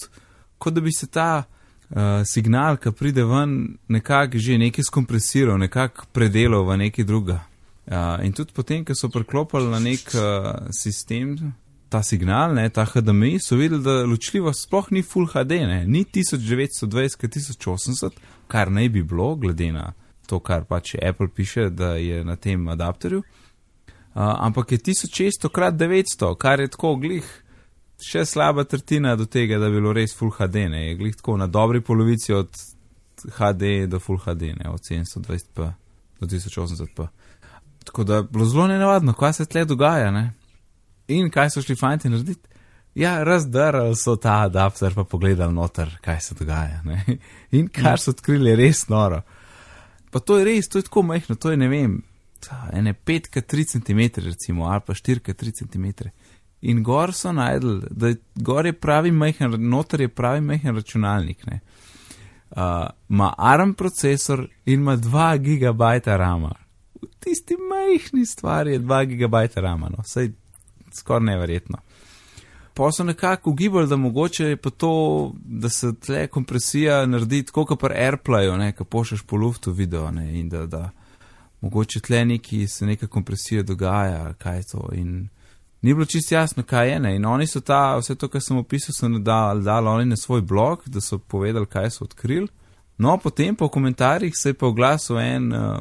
[0.58, 1.44] kot da bi se ta
[1.90, 7.44] uh, signal, ki pride ven, nekako že nekaj skompresiral, nekako predelal v nekaj druga.
[7.88, 10.20] Uh, in tudi potem, ko so priklopili na nek uh,
[10.76, 11.54] sistem,
[11.88, 16.04] ta signal, ne, ta HDMI, so videli, da ločljivost sploh ni Full HD, ne, ni
[16.04, 18.10] 1920-1080,
[18.48, 19.92] kar naj bi bilo, glede na
[20.28, 23.18] to, kar pač Apple piše, da je na tem adapterju.
[23.18, 23.24] Uh,
[24.36, 27.24] ampak je 1600 krat 900, kar je tako glih
[28.04, 31.36] še slaba tretjina do tega, da bi bilo res Full HD, ne, je glih tako
[31.36, 32.50] na dobri polovici od
[33.38, 35.72] HD do Full HD, ne, od 720p
[36.20, 37.08] do 1080p.
[37.84, 40.30] Tako da bilo zelo nenavadno, kaj se tle dogaja, ne.
[41.08, 42.48] In kaj so šli fanti narediti?
[42.98, 46.82] Ja, razdrli so ta adapter, pa pogledali noter, kaj se dogaja.
[46.84, 47.04] Ne?
[47.58, 49.22] In kar so odkrili, je res noro.
[50.10, 51.98] Pa to je res, to je tako majhno, to je ne vem,
[52.72, 56.08] ene 5-3 cm, recimo, ali pa 4-3 cm.
[56.60, 61.46] In gor so najdel, da je- gor je pravi majhen, noter je pravi majhen računalnik.
[61.46, 61.60] ne.
[62.50, 62.62] Uh,
[63.08, 66.52] Ma ARM procesor in ima 2 gigabajta rama.
[67.02, 70.28] V tisti majhni stvari je 2 gigabajta rama, no, saj
[70.92, 71.78] skoraj neverjetno.
[72.74, 77.64] Pa so nekako ugibali, da mogoče je pa to, da se tle kompresija naredi tako
[77.64, 80.90] kot pri AirPlayu, ne, ko pošleš po luftu video, ne, in da, da
[81.60, 84.88] mogoče tle neki se neka kompresija dogaja, kaj je to.
[84.92, 85.28] In
[85.82, 87.00] ni bilo čisto jasno, kaj je.
[87.00, 87.16] Ne.
[87.16, 90.82] In oni so ta, vse to, kar sem opisal, so dali dal na svoj blog,
[90.86, 92.48] da so povedali, kaj so odkrili.
[92.98, 95.78] No, potem po komentarjih se je pa oglasil en uh,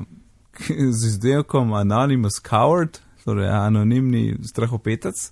[0.99, 5.31] z izdelkom Anonymous Coward, torej anonimni strahopetec,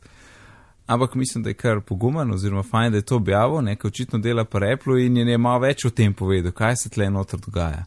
[0.85, 4.45] ampak mislim, da je kar pogumen, oziroma fajn, da je to objavil, nekaj očitno dela
[4.45, 7.85] pa Apple in je malo več o tem povedal, kaj se tle noter dogaja.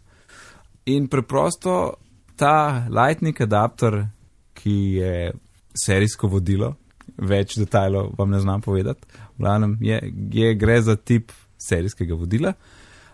[0.86, 1.94] In preprosto
[2.36, 4.06] ta Lightning adapter,
[4.54, 5.32] ki je
[5.74, 6.74] serijsko vodilo,
[7.16, 10.00] več detajlov vam ne znam povedati, v glavnem je,
[10.32, 12.52] je gre za tip serijskega vodila.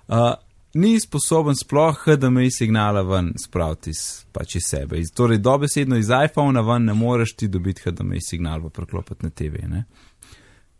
[0.09, 0.35] Uh,
[0.75, 4.99] ni sposoben sploh HDMI signala ven spraviti iz, pač iz sebe.
[4.99, 9.31] Iz, torej, dobesedno iz iPhona ven ne moreš ti dobiti HDMI signal v preklopiti na
[9.31, 9.65] TV.
[9.69, 9.85] Ne?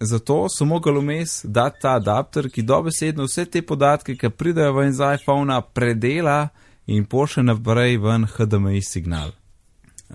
[0.01, 4.93] Zato so mogli vmes dati ta adapter, ki dobesedno vse te podatke, ki pridejo ven
[4.93, 6.49] iz iPhona, predela
[6.87, 9.33] in pošlje naprej ven HDMI signal.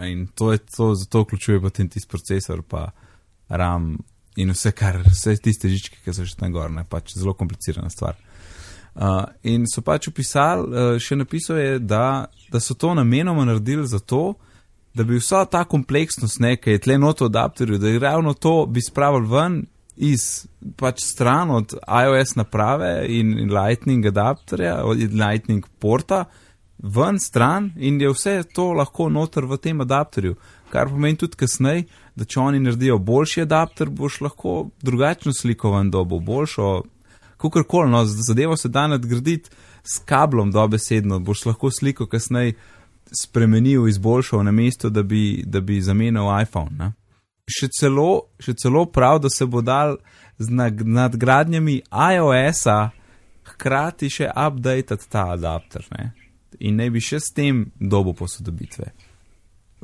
[0.08, 2.90] In to je to, zato vključuje potem tisti procesor, pa
[3.50, 3.98] RAM
[4.40, 7.90] in vse, kar, vse tiste žičke, ki so še tam gor, ne pač zelo komplicirana
[7.92, 8.20] stvar.
[8.96, 13.88] Uh, in so pač opisali, uh, še napisal je, da, da so to namenoma naredili
[13.88, 14.34] zato,
[14.96, 19.30] da bi vsa ta kompleksnost nekaj, tle noto adapterju, da je ravno to bi spravili
[19.30, 19.60] ven
[20.00, 20.48] iz
[20.80, 26.26] pač stran od iOS naprave in, in Lightning adapterja, od Lightning porta,
[26.80, 30.36] ven stran in je vse to lahko noter v tem adapterju.
[30.72, 35.92] Kar pomeni tudi kasneje, da če oni naredijo boljši adapter, boš lahko drugačno sliko ven
[35.92, 36.84] dobo, boljšo
[37.38, 39.50] kakorkoli, no, zadevo se da nadgraditi
[39.84, 42.54] s kablom, dobesedno, boš lahko sliko kasneje
[43.24, 46.92] spremenil, izboljšal na mesto, da bi, da bi zamenjal iPhone.
[47.50, 49.98] Še celo, še celo prav, da se bo dal
[50.38, 50.54] z
[50.86, 52.92] nadgradnjami iOS-a
[53.50, 56.12] hkrati še update ta adapter ne?
[56.60, 58.91] In ne bi še s tem dobo posodobitve.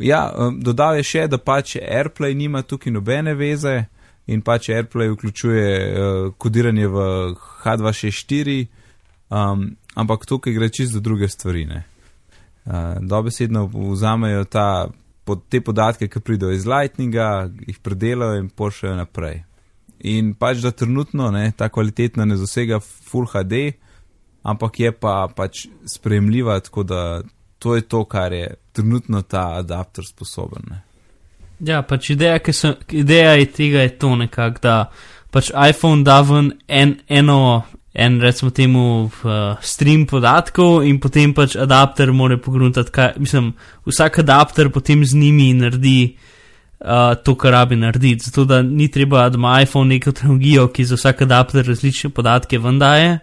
[0.04, 3.86] Ja, um, dodal je še, da pač AirPlay nima tukaj nobene veze,
[4.28, 7.06] in pač AirPlay vključuje uh, kodiranje v
[7.64, 8.58] H264,
[9.30, 11.68] um, ampak tukaj gre čisto za druge stvari.
[11.70, 14.88] Uh, dobesedno vzamejo ta,
[15.24, 19.44] pod, te podatke, ki pridejo iz Lightninga, jih predelajo in pošljajo naprej.
[20.06, 23.78] In pač da trenutno ne, ta kvalitetna ne zasega Full HD,
[24.46, 27.02] ampak je pa pač sprejemljiva, tako da
[27.60, 30.70] to je to, kar je trenutno ta adapter sposoben.
[30.70, 30.82] Ne.
[31.66, 34.76] Ja, pač ideja, so, ideja je tega je to nekako, da
[35.34, 41.56] pač iPhone da ven en, eno, en recimo temu uh, stream podatkov in potem pač
[41.56, 43.54] adapter more pogruntati, kaj, mislim,
[43.88, 48.28] vsak adapter potem z njimi naredi uh, to, kar rabi narediti.
[48.28, 52.60] Zato, da ni treba, da ima iPhone neko tehnologijo, ki za vsak adapter različne podatke
[52.60, 53.18] ven daje,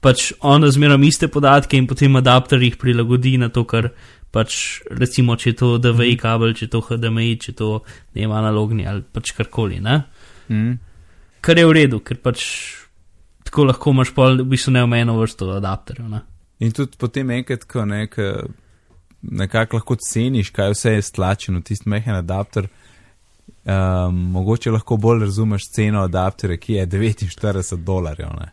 [0.00, 3.90] pač on zmeram iste podatke in potem adapter jih prilagodi na to, kar
[4.34, 6.20] pač recimo, če je to DVI mm.
[6.20, 7.70] kabel, če je to HDMI, če je to
[8.14, 9.80] ne vem, analogni ali pač karkoli.
[9.80, 10.74] Mm.
[11.44, 12.44] Kar je v redu, ker pač
[13.48, 16.10] tako lahko imaš pol, v bistvu neomejeno vrsto adapterjev.
[16.12, 16.24] Ne?
[16.64, 18.18] In tudi potem enkrat, ko nek,
[19.22, 22.68] nekako lahko ceniš, kaj vse je stlačeno, tisti mehen adapter.
[23.68, 28.32] Um, mogoče lahko bolj razumeš ceno adapterja, ki je 49 dolarjev.
[28.36, 28.52] Ne?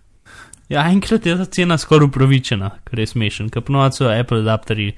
[0.69, 4.95] Ja, enkrat je ta cena skoraj upravičena, ker je smešen, ker ponovadi so Apple adapterji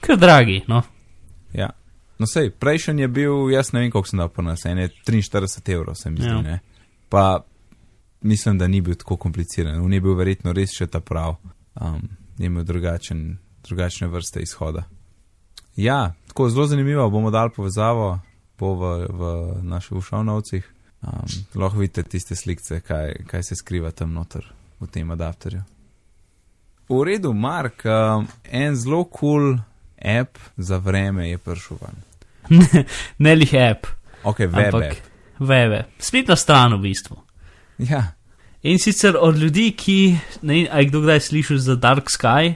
[0.00, 0.62] kar dragi.
[0.68, 0.82] No,
[1.52, 1.68] ja.
[2.18, 5.72] no sej, prejšnji je bil, jaz ne vem, koliko sem dal po nas, ene 43
[5.74, 6.32] evrov, se mi zdi.
[6.48, 6.58] Ja.
[7.12, 7.44] Pa
[8.22, 11.36] mislim, da ni bil tako kompliciran, v njej bil verjetno res še ta prav,
[11.76, 13.36] um, je imel drugačen,
[13.68, 14.86] drugačne vrste izhoda.
[15.76, 18.16] Ja, tako zelo zanimivo, bomo dal povezavo
[18.56, 19.36] po v, v
[19.68, 20.72] naših ušovnovcih.
[21.02, 24.46] Um, lahko vidite tiste slike, kaj, kaj se skriva tam noter
[24.82, 25.62] v tem adapterju.
[26.90, 29.60] V redu, Mark, um, en zelo kul cool
[29.96, 32.02] app za vreme je prišel ven.
[33.24, 33.86] ne lih app.
[34.22, 34.74] Ok, web.
[35.38, 37.16] Web, spletna stran v bistvu.
[37.78, 38.12] Ja.
[38.62, 39.96] In sicer od ljudi, ki
[40.42, 42.54] ne vem, ali kdo kdaj slišal za Dark Sky.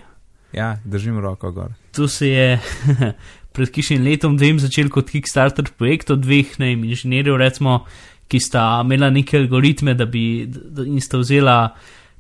[0.55, 1.73] Ja, držim roko gor.
[1.95, 2.61] Tu se je
[3.57, 7.81] pred kišnim letom dvem začel kot Kickstarter projekt od dveh ne, inženirjev, recimo,
[8.29, 11.57] ki sta imela neke algoritme, da bi da, in sta vzela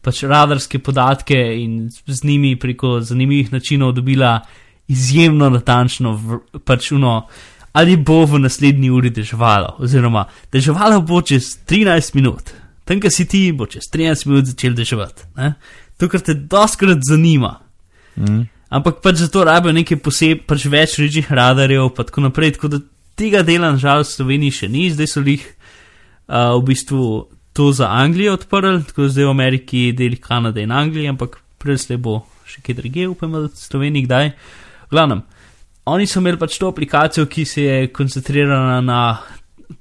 [0.07, 4.39] pač radarske podatke in z njimi preko zanimivih načinov dobila
[4.89, 6.15] izjemno natančno,
[6.65, 7.27] pač uno,
[7.75, 12.55] ali bo v naslednji uri deževalo, oziroma deževalo bo čez 13 minut,
[12.87, 15.27] tam, kjer si ti, bo čez 13 minut začel deževati.
[15.99, 17.57] To, kar te doskrat zanima.
[18.17, 18.47] Mm.
[18.77, 22.57] Ampak pač zato rabijo nekaj posebej, pač več rečnih radarjev, pa tako naprej.
[22.57, 22.81] Tako da
[23.19, 27.03] tega dela, nažalost, v Sloveniji še ni, zdaj so jih uh, v bistvu
[27.57, 31.97] to za Anglijo odprli, tako zdaj v Ameriki deli Kanade in Anglije, ampak prej se
[31.97, 34.29] bo še kje druge, upamo, da v Sloveniji kdaj.
[34.31, 35.23] Uh, Glavnem,
[35.87, 39.01] oni so imeli pač to aplikacijo, ki se je koncentrirala na,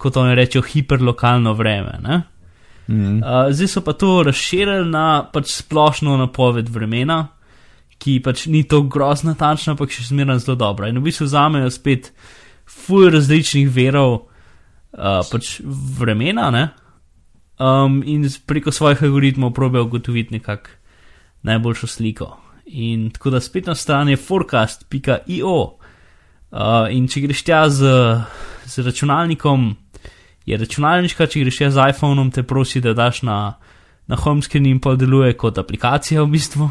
[0.01, 1.99] kot oni rečejo, hiperlokalno vreme.
[2.87, 3.21] Mm.
[3.21, 7.27] Uh, zdaj so pa to razširili na pač splošno napoved vremena,
[8.01, 10.89] ki pač ni tako grozna, tačna, ampak še zmeraj zelo dobra.
[10.89, 12.11] In v bistvu vzamejo spet
[12.65, 14.17] fuj različnih verov,
[14.97, 15.59] uh, pač
[15.99, 16.65] vremena, ne?
[17.59, 20.69] Um, in preko svojih algoritmov probejo ugotoviti nekak
[21.41, 22.37] najboljšo sliko.
[22.65, 25.77] In tako da spletna stran je forecast.io.
[26.51, 27.91] Uh, in če greš tja z,
[28.65, 29.75] z računalnikom,
[30.45, 33.37] je računalniška, če greš tja z iPhonom, te prosi, da daš na,
[34.07, 36.69] na home screen in pa deluje kot aplikacija v bistvu.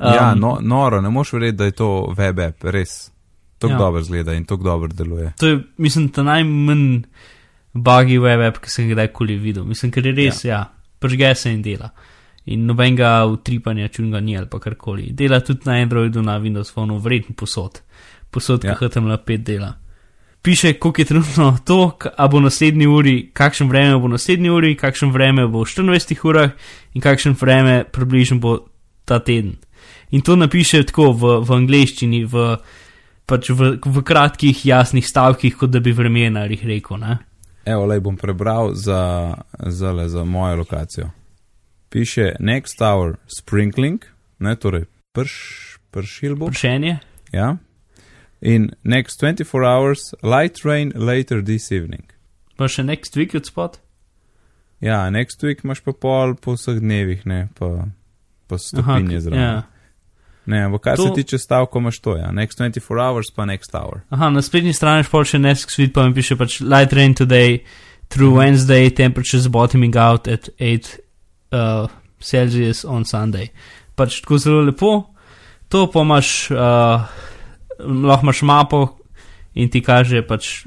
[0.00, 3.14] Um, ja, no, noro, ne moš verjeti, da je to web app, res.
[3.58, 3.76] Tako Ja.
[3.76, 3.78] ja.
[3.78, 5.32] dobro zgleda in tako dobro deluje.
[5.38, 7.02] To je, mislim, ta najmanj
[7.74, 9.64] bugi web app, ki sem ga kdajkoli videl.
[9.66, 10.62] Mislim, ker je res, ja, ja
[11.04, 11.90] pržge se in dela.
[12.46, 15.12] In nobenega utripanja čunga ni ali pa karkoli.
[15.12, 17.80] Dela tudi na Androidu, na Windows Phoneu, vreten posod.
[18.30, 18.74] Posod, Ja.
[18.74, 19.74] ki HTML5 dela.
[20.42, 25.10] Piše, koliko je trenutno to, a bo naslednji uri, kakšen vreme bo naslednji uri, kakšen
[25.10, 26.50] vreme bo v 24 urah
[26.94, 28.58] in kakšen vreme približno bo
[29.04, 29.56] ta teden.
[30.10, 32.56] In to napiše tako v, v angleščini, v,
[33.26, 37.00] pač v, v kratkih, jasnih stavkih, kot da bi vremenarjih rekel.
[37.00, 37.18] Ne?
[37.64, 41.10] Evo, le bom prebral za, za, le, za mojo lokacijo.
[41.88, 44.04] Piše next hour sprinkling,
[44.38, 45.34] ne, torej prš,
[45.90, 46.46] pršil bo.
[46.46, 46.98] Vprašanje?
[47.32, 47.56] Ja.
[48.40, 52.04] In next 24 hours light rain later this evening.
[52.56, 53.78] Pa še next week od spot?
[54.84, 57.86] Ja, next week imaš pa pol po vseh dnevih, ne, pa,
[58.46, 59.40] pa stopinje zraven.
[59.40, 59.62] ja.
[60.46, 62.32] Ne, ampak kar To- se tiče stavkov, imaš to, ja.
[62.32, 64.00] Next 24 hours pa next hour.
[64.10, 67.14] Aha, na spletni strani je pol še next week, pa mi piše pač light rain
[67.14, 67.62] today
[68.08, 70.98] through Wednesday, temperatures bottoming out at 8
[71.52, 71.88] uh,
[72.20, 73.48] Celsius on Sunday.
[73.96, 74.92] Pač tako zelo lepo.
[75.72, 77.08] To pa imaš, uh,
[77.80, 78.82] lahko imaš mapo
[79.54, 80.66] in ti kaže pač,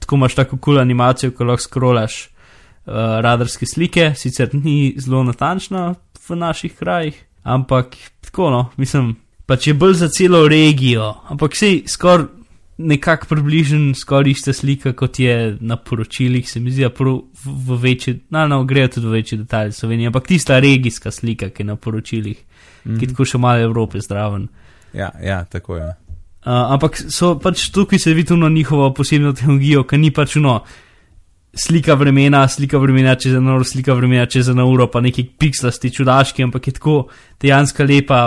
[0.00, 5.22] tako imaš tako kul cool animacijo, ko lahko scrollaš uh, radarske slike, sicer ni zelo
[5.22, 5.94] natančna
[6.28, 11.82] v naših krajih, ampak tako no, mislim, pač je bolj za celo regijo, ampak sej
[11.88, 12.26] skoraj
[12.82, 17.76] nekako približen, skoraj ista slika, kot je na poročilih, se mi zdi, a prav v,
[17.82, 21.66] večji, no, no, grejo tudi v večji detalj Slovenije, ampak tista regijska slika, ki je
[21.66, 22.38] na poročilih,
[22.84, 22.98] mm.
[22.98, 24.48] ki je tako še malo Evrope zdraven.
[24.94, 25.90] Ja, ja, tako je.
[26.42, 30.62] Uh, ampak so pač tukaj se vidi na njihovo posebno tehnologijo, ki ni pač no,
[31.54, 35.90] slika vremena, slika vremena čez eno uro, slika vremena čez eno uro, pa neki pikslasti
[35.92, 36.96] čudaški, ampak je tako
[37.40, 38.22] dejansko lepa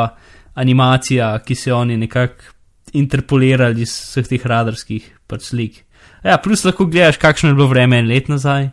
[0.53, 2.53] animacija, ki se oni nekako
[2.93, 5.81] interpolirali iz vseh teh radarskih pač slik.
[6.23, 8.69] Ja, plus lahko gledaš, kakšno je bilo vreme en let nazaj,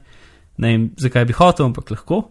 [0.63, 2.23] ne vem, zakaj bi hotel, ampak lahko.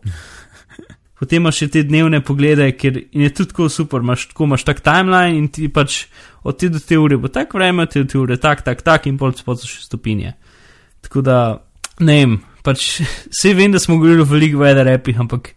[1.21, 4.79] Potem imaš še te dnevne poglede, ker je tudi tako super, imaš tako imaš tak
[4.85, 6.05] timeline in ti pač
[6.41, 8.81] od te do te ure bo tak vreme, od te do te ure tak, tak,
[8.81, 10.33] tak in pol spod so še stopinje.
[11.05, 11.37] Tako da,
[12.01, 15.53] ne vem, pač vse vem, da smo govorili o veliko weather appih, ampak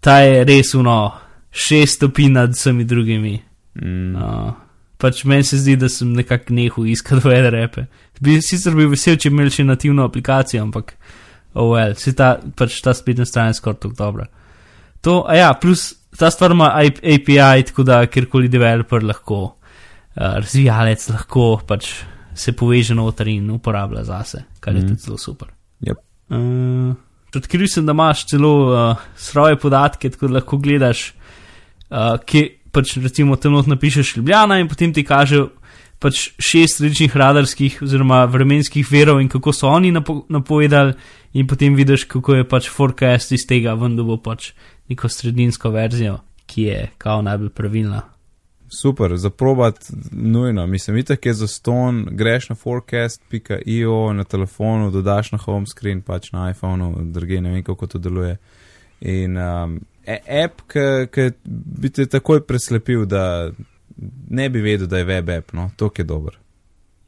[0.00, 1.12] ta je res uno,
[1.50, 3.40] šest stopinj nad vsemi drugimi.
[3.80, 4.14] Mm.
[4.16, 4.52] Uh,
[5.00, 7.86] pač meni se zdi, da sem nekako nehal iskati weather appe.
[8.20, 10.94] Bi, sicer bi vesel, če bi imeli še nativno aplikacijo, ampak
[11.54, 14.26] oh well, se ta, pač ta spletna stran je skoraj tako dobra.
[15.02, 21.08] To, a ja, plus ta stvar ima API, tako da kjerkoli developer lahko, uh, razvijalec
[21.08, 21.94] lahko pač
[22.36, 24.88] se poveže noter in uporablja zase, kar je Mhm.
[24.88, 25.48] tudi zelo super.
[25.86, 26.00] Yep.
[26.30, 26.94] Uh,
[27.36, 31.12] odkril sem, da imaš celo uh, svoje podatke, tako da lahko gledaš,
[31.90, 35.46] uh, ki pač recimo tam not napišeš Ljubljana in potem ti kaže
[36.00, 40.94] pač šest različnih radarskih oziroma vremenskih verov in kako so oni napo napovedali
[41.32, 44.52] in potem vidiš, kako je pač forecast iz tega, vendar bo pač
[44.90, 48.00] neko sredinsko verzijo, ki je kao najbolj pravilna.
[48.72, 50.66] Super, za probat nujno.
[50.66, 56.32] Mislim, itak je za ston, greš na forecast.io na telefonu, dodaš na home screen, pač
[56.32, 58.36] na iPhonu, druge ne vem, kako to deluje.
[59.00, 61.30] In um, e- app, ki
[61.80, 63.50] bi te takoj preslepil, da
[64.30, 66.38] ne bi vedel, da je web app, no, to je dober.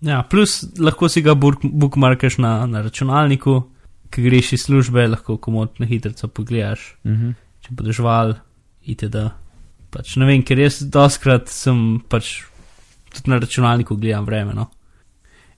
[0.01, 3.63] Ja, plus lahko si ga book- bookmarkaš na, na računalniku,
[4.11, 6.97] ki greš iz službe, lahko komod na hitro pogledaš.
[7.05, 7.31] Mhm.
[7.63, 8.35] če boš val,
[8.83, 9.31] itd.
[9.93, 12.39] Pač ne vem, ker jaz doskrat sem pač
[13.13, 14.55] tudi na računalniku gledam vreme.
[14.57, 14.71] No?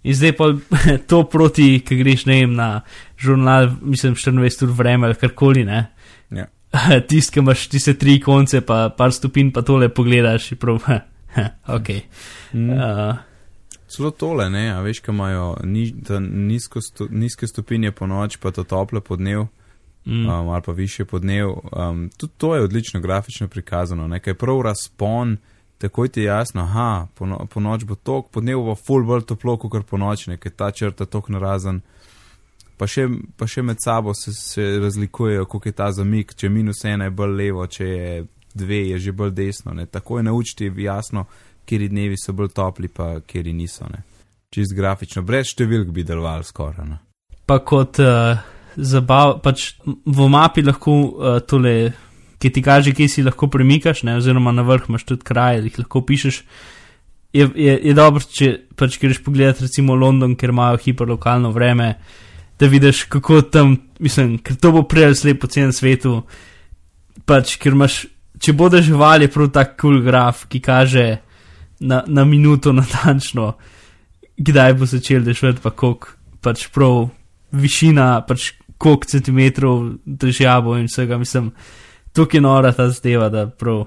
[0.04, 0.50] In zdaj pa
[1.10, 2.68] to proti, ki greš ne vem na
[3.20, 5.86] žurnal, mislim 24 ur vreme ali karkoli, ne.
[6.34, 6.48] Ja.
[7.08, 10.82] Tisti, ki imaš tiste tri konce, pa par stopinj, pa tole pogledaš, je prav,
[11.78, 11.94] ok.
[12.52, 12.70] Mm.
[12.70, 13.16] Uh,
[13.94, 15.86] Celo tole, ne, a veš, kaj imajo ni,
[16.20, 19.46] nizko sto, nizke stopinje po noč, pa to tople podnev.
[20.06, 21.48] Mm, um, ali pa više podnev.
[21.48, 25.36] Um, tudi to je odlično grafično prikazano, nekaj prav razpon,
[25.78, 29.26] takoj ti je jasno, aha, po, no, po noč bo tok, podnev bo full bolj
[29.28, 31.80] toplo, kot po noči, nekaj ta črta tok narazen.
[32.76, 36.50] Pa še, pa še med sabo se, se razlikujejo, koliko je ta zamik, če je
[36.50, 38.24] minus ena je bolj levo, če je
[38.54, 39.74] dve je že bolj desno.
[39.74, 39.86] Ne.
[39.86, 41.26] Takoj naučiti jasno,
[41.64, 43.86] kjeri dnevi so bolj topli, pa kjeri niso.
[43.90, 44.02] Ne.
[44.50, 46.96] Čist grafično, brez številk bi delovali skoraj.
[47.46, 48.38] Pa kot uh,
[48.76, 51.92] zabav, pač v mapi lahko uh, tole,
[52.42, 55.78] ki ti kaže, kje si lahko premikaš, ne, oziroma na vrh imaš tudi kraje, jih
[55.84, 56.42] lahko pišeš.
[57.34, 61.94] Je, je, je dobro, če pač greš pogledat recimo London, ker imajo hiperlokalno vreme,
[62.60, 66.20] da vidiš, kako tam, mislim, ker to bo prej slep po celem svetu.
[67.26, 68.04] Pač, ker imaš,
[68.38, 71.06] če bodo živali, prav tak kul cool graf, ki kaže
[71.80, 73.54] na, na minuto natančno,
[74.38, 76.14] kdaj bo začel dešvet, pa koliko,
[76.44, 77.08] pač prav
[77.54, 78.52] višina, pač
[78.84, 81.52] koliko centimetrov državo in vsega, mislim,
[82.12, 83.86] tukaj nora ta zdeva, da prav.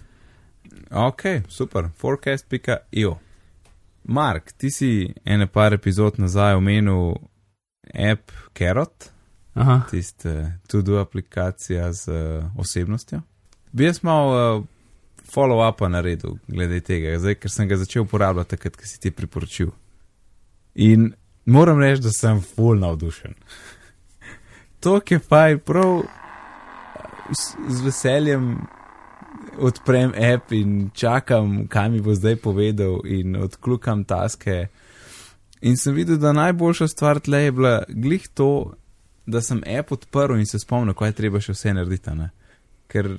[1.08, 3.18] ok, super, forecast.io.
[4.04, 7.12] Mark, ti si ene par epizod nazaj omenil
[7.94, 9.10] app Carrot,
[9.90, 13.20] tiste tudi aplikacija z uh, osebnostjo.
[13.72, 14.64] Bi jaz mal uh,
[15.34, 19.68] follow-upa naredil glede tega, zdaj, ker sem ga začel uporabljati takrat, ko si ti priporočil.
[20.74, 21.12] In
[21.44, 23.36] moram reči, da sem full navdušen.
[24.80, 26.02] To, ki je fajn, prav
[27.30, 28.52] z, z veseljem
[29.60, 34.66] odprem app in čakam, kaj mi bo zdaj povedal, in odklukam taske.
[35.60, 38.72] In sem videl, da najboljša stvar tle je bila glih to,
[39.26, 42.14] da sem app odprl in se spomnil, kaj treba še vse narediti.
[42.16, 42.30] Ne?
[42.88, 43.12] Ker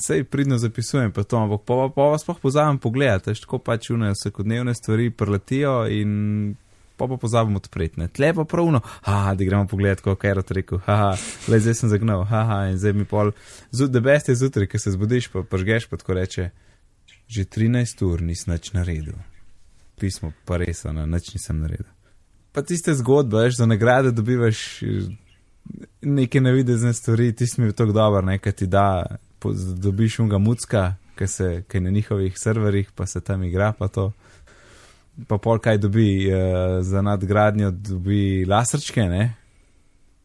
[0.00, 3.90] sej pridno zapisujem, pa to, ampak pa, pa, pa vas pa pozavem pogledati, tako pač
[3.90, 6.54] unajo vsakodnevne stvari preletijo in
[7.00, 8.08] pa pa pozabim odpreti.
[8.12, 11.14] Tle pa pravno, haha, da gremo pogledati, kako je rekel, haha,
[11.48, 13.32] le zdaj sem zagnal, haha, in zdaj mi pol,
[13.72, 16.50] the best je zjutraj, ki se zbudiš, pa pažgeš, pa tako reče,
[17.28, 19.16] že 13 ur nisi nič naredil.
[20.00, 21.88] Pismo pa res, na nič nisem naredil.
[22.52, 25.08] Pa tiste zgodbe, veš, za nagrade dobivaš eh,
[26.02, 29.06] neke navidezne stvari, ti si mi tako dober, nekaj ti da,
[29.80, 33.88] dobiš unga mucka, ki se, ki je na njihovih serverjih, pa se tam igra, pa
[33.88, 34.10] to
[35.28, 39.24] pa pol kaj dobi uh, za nadgradnjo, dobi laserčke, ne?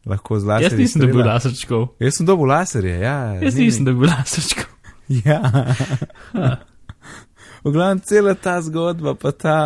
[0.06, 0.70] Lahko z laserjem.
[0.70, 1.88] Jaz nisem dobil laserčkov.
[2.00, 3.18] Jaz sem dobil laserje, ja.
[3.42, 3.66] Jaz nimi.
[3.66, 4.70] nisem dobil laserčkov.
[5.28, 5.40] ja.
[7.64, 9.58] v glavnem, cela ta zgodba, pa ta.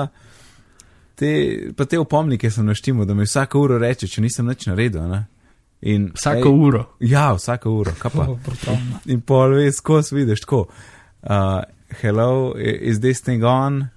[1.21, 1.33] Te,
[1.77, 5.05] pa te opomnike sem naštimo, da mi vsako uro reče, če nisem nič naredil.
[5.11, 5.27] Ne?
[5.81, 6.85] In, vsako ej, uro.
[7.05, 8.25] Ja, vsako uro, kaj pa.
[9.13, 10.63] In pol veš, ko si vidiš tako.
[11.21, 11.61] Uh,
[12.01, 13.91] hello, is this thing on?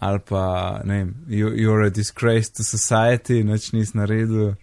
[0.00, 4.54] Ali pa, ne vem, you, you're a disgrace to society, noč nisi naredil.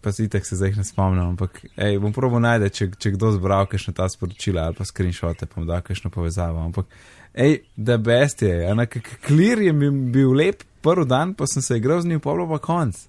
[0.00, 3.30] Pa si tako se zdaj ne spomnim, ampak ej, bom probo najde, če, če kdo
[3.38, 6.60] zbral kakšne ta sporočila ali pa screenshote, pa da kakšno povezavo.
[6.60, 6.92] Ampak,
[7.32, 12.04] ej, da best je, enak klir je bil lep prvi dan, pa sem se igral
[12.04, 13.00] z njim, pa pa konc.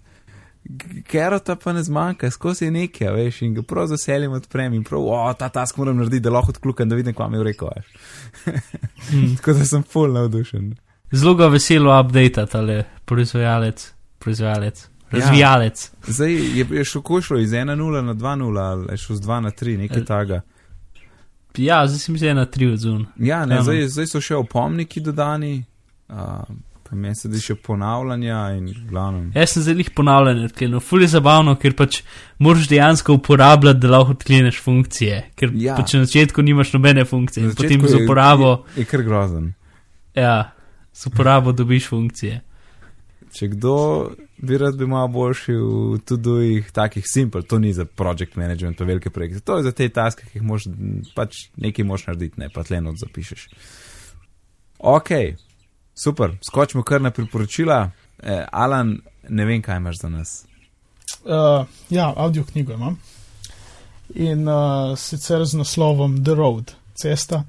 [1.06, 4.88] Kerota pa ne zmanjka, skozi je nekaj, veš, in ga prav z veseljem odprem in
[4.88, 7.70] prav, o, ta task moram narediti, da lahko odklukam, da vidim, kva mi je rekel.
[9.06, 9.36] Hmm.
[9.38, 10.72] Tako da sem full navdušen
[11.16, 15.20] zelo ga veselo update, ali proizvajalec, proizvajalec, ja.
[15.20, 15.92] razvijalec.
[15.94, 16.14] Ja.
[16.14, 19.52] Zdaj je, je šlo košlo iz 1.0 na 2.0 ali je šlo z 2 na
[19.52, 20.42] 3, nekaj e, taga.
[21.58, 23.06] Ja, zdaj si mi 1 na 3 odzun.
[23.18, 25.64] Ja, ne, zdaj, zdaj so še opomniki dodani.
[26.10, 26.44] Uh,
[26.90, 29.24] Pa meni se zdi še ponavljanja in glavno.
[29.34, 32.04] Jaz sem zelo jih ponavljal, ker no, je zabavno, ker pač
[32.38, 35.22] moraš dejansko uporabljati, da lahko odkleneš funkcije.
[35.40, 35.80] Ker ja.
[35.80, 38.52] pač na začetku nimaš nobene funkcije, potem z uporabo.
[38.76, 39.50] Je, je kar grozen.
[40.14, 40.36] Ja,
[40.96, 42.42] s uporabo dobiš funkcije.
[43.36, 43.76] Če kdo
[44.38, 48.88] bi rad bil malo boljši v tudi takih simpel, to ni za project management, pa
[48.88, 50.70] velike projekte, to je za te taske, ki jih moš,
[51.16, 53.48] pač nekaj moš narediti, ne pa tleno zapišeš.
[54.80, 55.12] Ok,
[55.96, 57.90] super, skočimo kar na priporočila.
[58.24, 58.96] Eh, Alan,
[59.30, 60.46] ne vem, kaj imaš za nas.
[61.26, 62.96] Uh, ja, audio knjigo imam.
[64.16, 67.44] In uh, sicer z naslovom The Road, cesta.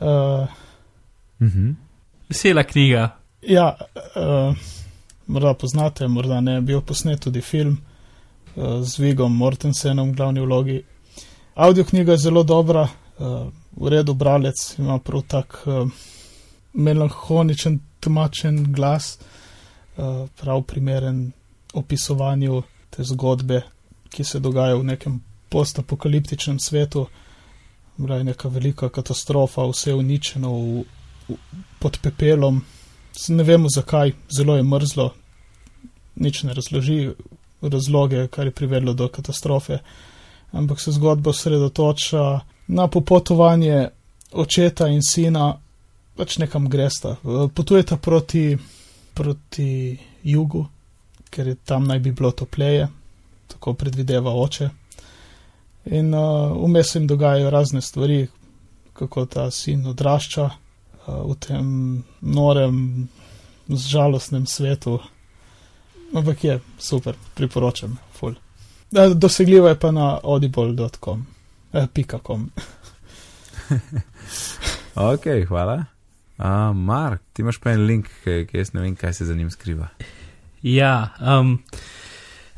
[0.00, 0.46] Uh, uh
[1.40, 1.74] -huh.
[2.28, 3.10] Vesela knjiga.
[3.42, 4.56] Ja, uh,
[5.26, 7.76] morda poznate, morda ne, bil posnet tudi film
[8.56, 10.80] uh, z Vigom Mortensenom v glavni vlogi.
[11.54, 13.46] Audio knjiga je zelo dobra, uh,
[13.76, 15.88] v redu bralec, ima prav tak uh,
[16.72, 19.18] melanholičen, tmačen glas,
[19.96, 21.30] uh, prav primeren
[21.74, 23.62] opisovanju te zgodbe,
[24.10, 27.06] ki se dogaja v nekem postapokaliptičnem svetu.
[27.96, 30.84] Bila je neka velika katastrofa, vse uničeno v
[31.78, 32.60] pod pepelom,
[33.28, 35.10] ne vemo zakaj, zelo je mrzlo,
[36.16, 37.10] nič ne razloži
[37.62, 39.78] razloge, kar je privedlo do katastrofe,
[40.52, 43.88] ampak se zgodba osredotoča na popotovanje
[44.32, 45.56] očeta in sina,
[46.16, 47.16] pač nekam gresta.
[47.54, 48.56] Potujeta proti,
[49.14, 50.66] proti jugu,
[51.30, 52.88] ker je tam naj bi bilo topleje,
[53.46, 54.68] tako predvideva oče.
[55.86, 58.26] In uh, vmes jim dogajajo razne stvari,
[58.92, 60.50] kako ta sin odrašča,
[61.06, 63.08] v tem norem,
[63.68, 65.00] žalostnem svetu.
[66.14, 67.98] ampak je super, priporočam.
[68.12, 68.34] Ful.
[68.90, 71.26] Dosegljivo je pa na audible.com.
[71.72, 72.50] Eh, pika com.
[74.96, 75.84] Ok, hvala.
[76.38, 79.50] Uh, Mark, ti imaš pa en link, ki jaz ne vem, kaj se za njim
[79.50, 79.88] skriva.
[80.62, 81.58] Ja, um,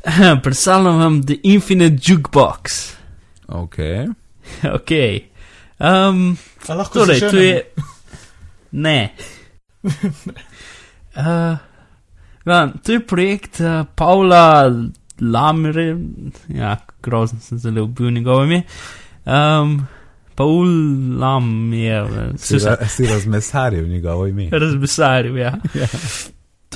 [0.43, 2.79] predstavljam vam The Infinite Jukebox.
[3.47, 3.77] Ok,
[4.77, 4.91] ok.
[5.79, 6.37] Um,
[6.67, 7.63] A lahko torej, to je.
[8.71, 9.13] Ne.
[11.09, 11.57] Uh,
[12.45, 14.71] ja, to je projekt uh, Pavla
[15.19, 15.97] Lamre,
[16.47, 18.61] ja, grozno sem zelo bil njegovo ime.
[19.25, 19.87] Um,
[20.35, 20.67] Paul
[21.19, 24.49] Lam je, eh, si, ra si razmesaril njegovo ime.
[24.63, 25.57] razbesaril, ja.
[25.73, 25.87] Ja.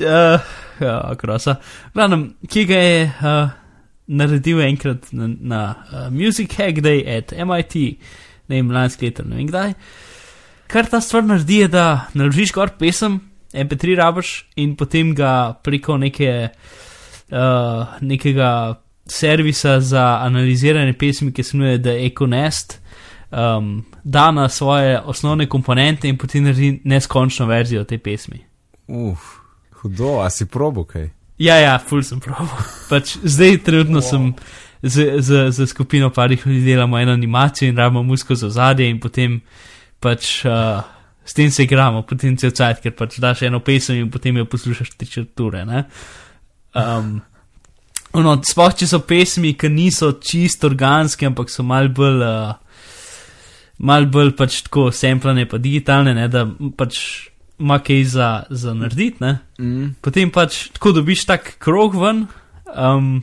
[0.02, 0.40] Uh,
[0.80, 1.56] ja, krosa.
[1.94, 3.50] Glavnem, ki ga je uh,
[4.08, 7.76] naredil enkrat na, na uh, Music Hack Day at MIT,
[8.48, 9.74] ne vem, lansko leto, ne vem kdaj.
[10.74, 13.20] Kar ta stvar naredi, je, da naložiš gor pesem,
[13.54, 16.48] MP3 rabiš in potem ga preko neke,
[17.30, 18.50] uh, nekega
[19.06, 22.80] servisa za analiziranje pesmi, ki se imenuje The Econest,
[23.30, 28.42] um, da na svoje osnovne komponente in potem naredi neskončno verzijo te pesmi.
[28.88, 29.20] Uf,
[29.82, 31.12] hudo, a si probo kaj?
[31.38, 32.50] Ja, ja, ful sem prav.
[32.90, 34.10] Pač zdaj trenutno wow.
[34.10, 34.34] sem
[34.82, 39.00] z, z, z skupino parih ljudi delamo eno animacijo in rabimo musko za zadje in
[39.00, 39.42] potem
[40.04, 40.84] pač uh,
[41.24, 44.48] s tem se igramo, potem cel cajt, ker pač daš eno pesem in potem jo
[44.50, 45.86] poslušaš tri četrture, ne.
[46.76, 47.16] Um,
[48.14, 52.90] no, sploh če so pesmi, ki niso čist organske, ampak so mal bolj, uh,
[53.80, 56.46] mal bolj pač tako semplane pa digitalne, ne, da
[56.78, 57.00] pač
[57.64, 59.38] ima kaj za, za narediti, ne.
[59.62, 59.94] Mm.
[60.04, 62.26] Potem pač tako dobiš tak krog ven.
[62.74, 63.22] Um,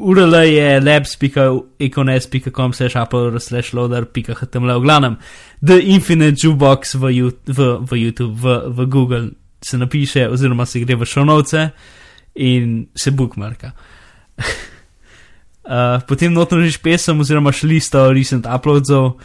[0.00, 4.78] URL je labs.econes.com slash uploader slash loader.html.
[4.78, 5.16] V glavnem,
[5.64, 9.30] The Infinite Jukebox v, v, v YouTube, v, v Google
[9.64, 11.70] se napiše, oziroma se gre v šonovce
[12.34, 13.72] in se bookmarka.
[14.38, 19.18] uh, potem notnožiš pesem, oziroma še listo recent uploadsov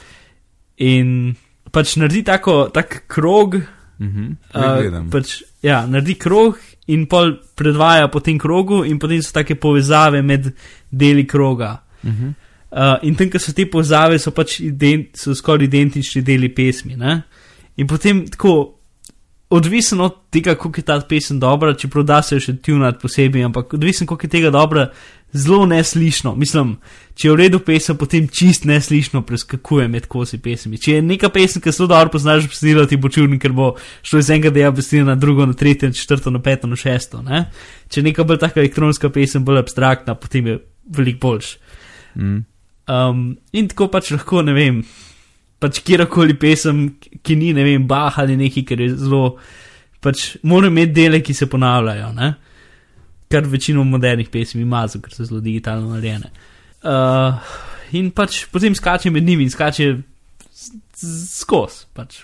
[0.81, 1.35] in
[1.71, 3.61] pač naredi tako, tak krog,
[4.01, 5.09] Mhm, Uh, gledam.
[5.13, 6.57] pač, ja, naredi krog
[6.87, 10.53] in pol predvaja po tem krogu, in potem so take povezave med
[10.91, 11.77] deli kroga.
[12.03, 12.33] Mhm.
[12.73, 16.95] Uh, in tam, ko so te povezave, so pač ident, so skoraj identični deli pesmi.
[16.97, 17.21] Ne?
[17.77, 18.79] In potem tako,
[19.53, 23.43] odvisno od tega, koliko je ta pesem dobra, čeprav da se jo še tunati posebej,
[23.45, 24.87] ampak odvisno, koliko je tega dobra,
[25.33, 26.33] zelo neslišno.
[26.35, 26.75] Mislim,
[27.13, 30.79] če je v redu pesem, potem čist neslišno preskakuje med kosi pesmi.
[30.81, 34.23] Če je neka pesem, ki zelo dobro poznaš, besedilo ti bo čudno, ker bo šlo
[34.23, 37.21] iz enega dela besedila na drugo, na tretje, na četrto, na peto, na šesto.
[37.21, 37.45] Ne?
[37.89, 40.59] Če je neka bolj taka elektronska pesem, bolj abstraktna, potem je
[40.97, 41.55] veliko boljš.
[42.17, 42.43] Mm.
[42.89, 44.81] Um, in tako pač lahko, ne vem,
[45.63, 46.85] pač kjerkoli pesem,
[47.23, 49.37] ki ni, ne vem, bah ali neki, ker je zelo,
[50.03, 52.33] pač mora imeti dele, ki se ponavljajo, ne?
[53.33, 56.29] kar večino modernih pesmi ima, ker so zelo digitalno narejene.
[56.85, 57.55] Uh,
[57.97, 59.87] in pač potem skače med njimi in skače
[60.93, 62.21] skozi, pač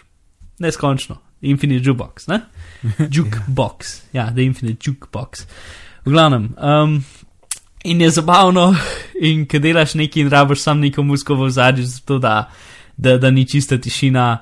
[0.62, 1.18] neskončno.
[1.50, 2.42] Infinite jukebox, ne?
[3.16, 5.48] Jukebox, ja, the infinite jukebox.
[6.06, 6.98] V glavnem, um,
[7.88, 8.74] in je zabavno,
[9.30, 12.36] in ko delaš nekaj in rabiš sam neko muziko v zadju, zato da,
[13.00, 14.38] da, da ni čista tišina,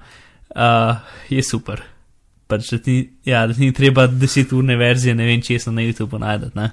[0.55, 0.97] uh,
[1.29, 1.83] je super.
[2.47, 5.85] Pač, da, ti, ja, da ti ni treba deseturne verzije, ne vem, če se na
[5.85, 6.57] YouTubu najdete.
[6.59, 6.71] ne.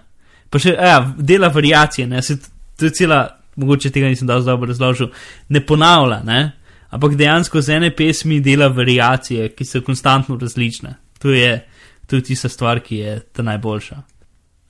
[0.51, 2.39] Pa še, ja, dela variacije, ne, se,
[2.78, 3.24] to je cela,
[3.61, 5.11] mogoče tega nisem dal dobro razložil,
[5.49, 6.41] ne ponavlja, ne,
[6.95, 10.95] ampak dejansko z ene pesmi dela variacije, ki so konstantno različne.
[11.24, 11.57] To je,
[12.07, 14.03] to je tista stvar, ki je ta najboljša.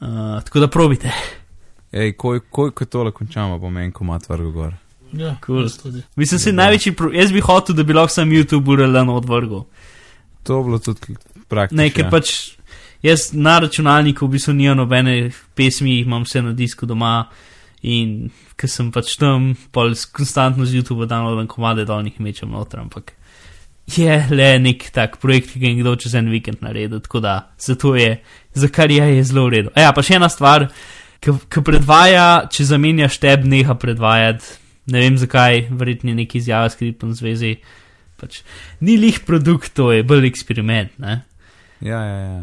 [0.04, 1.12] Uh, tako da probite.
[1.92, 4.72] Ej, ko, ko, ko tole končamo, bom en komat vrgel gor.
[5.16, 5.68] Ja, Cool.
[6.16, 6.52] Mislim, Dobro.
[6.52, 9.64] največji, pro, jaz bi hotel, da bi lahko sam YouTube URL odvrgel.
[10.42, 11.16] To je bilo tudi
[11.48, 11.82] praktično.
[11.82, 12.56] Ne, ker pač
[13.02, 17.28] jaz na računalniku v bistvu nimam nobene pesmi, jih imam vse na disku doma
[17.82, 23.12] in ker sem pač tam, pol konstantno z YouTube downloadam komade dolnih mečem noter, ampak
[23.86, 27.34] je le nek tak projekt, ki ga je nekdo čez en vikend naredil, tako da
[27.60, 28.22] zato je,
[28.54, 29.72] za kar je, je zelo v redu.
[29.76, 30.70] A Ja, pa še ena stvar,
[31.20, 36.78] ki predvaja, če zamenjaš tab, neha predvajati, ne vem zakaj, verjetno je neki izjava s
[36.80, 37.57] kriptom zvezi.
[38.20, 38.43] Pač,
[38.80, 40.99] ni lih produkt, to je bolj eksperiment.
[41.03, 41.22] Ne?
[41.80, 42.43] Ja, ja, ja.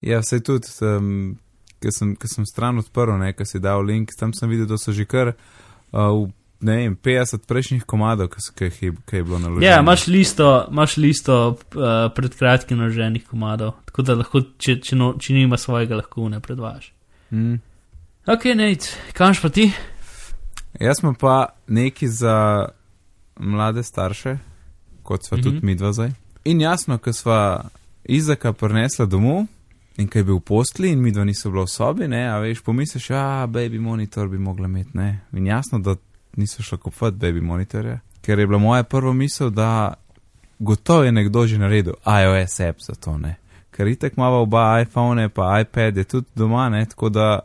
[0.00, 1.34] Ja, vse tudi, um,
[1.82, 4.94] ker sem, ker sem stran odprl, ker si dal link, tam sem videl, da so
[4.96, 6.30] že kar, uh, v,
[6.64, 9.66] ne vem, 50 prejšnjih komadov, ki je, ki je bilo naloženo.
[9.66, 14.96] Ja, imaš listo, imaš listo uh, pred kratkim naloženih komadov, tako da lahko, če, če,
[14.96, 16.92] no, če nima svojega, lahko ne predvajaš.
[17.36, 17.60] Mm.
[18.30, 19.68] Ok, Nate, kamš pa ti?
[20.80, 22.68] Jaz sem pa neki za
[23.40, 24.38] mlade starše,
[25.02, 25.44] kot sva Mhm.
[25.44, 26.10] tudi midva zdaj.
[26.44, 27.64] In jasno, ko sva
[28.04, 29.46] Izaka prinesla domov
[29.96, 32.38] in kaj je bil v postli, in mi dva niso bila v sobi, ne, a
[32.38, 35.20] veš, pomisliš, a baby monitor bi mogla imeti, ne.
[35.32, 35.94] In jasno, da
[36.36, 39.94] niso šla kupiti baby monitorje, ker je bila moja prva misel, da
[40.58, 43.36] gotovo je nekdo že naredil iOS app za to, ne.
[43.70, 47.38] Ker itek imamo oba iPhone, pa iPad je tudi doma, ne, tako da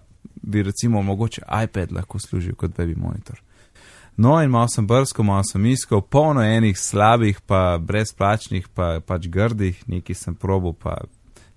[0.46, 3.42] bi recimo mogoče iPad lahko služil kot baby monitor.
[4.18, 9.28] No, in malo sem brsko, malo sem iskal, polno enih slabih, pa brezplačnih, pa pač
[9.28, 11.02] grdih, nekaj sem probo, pa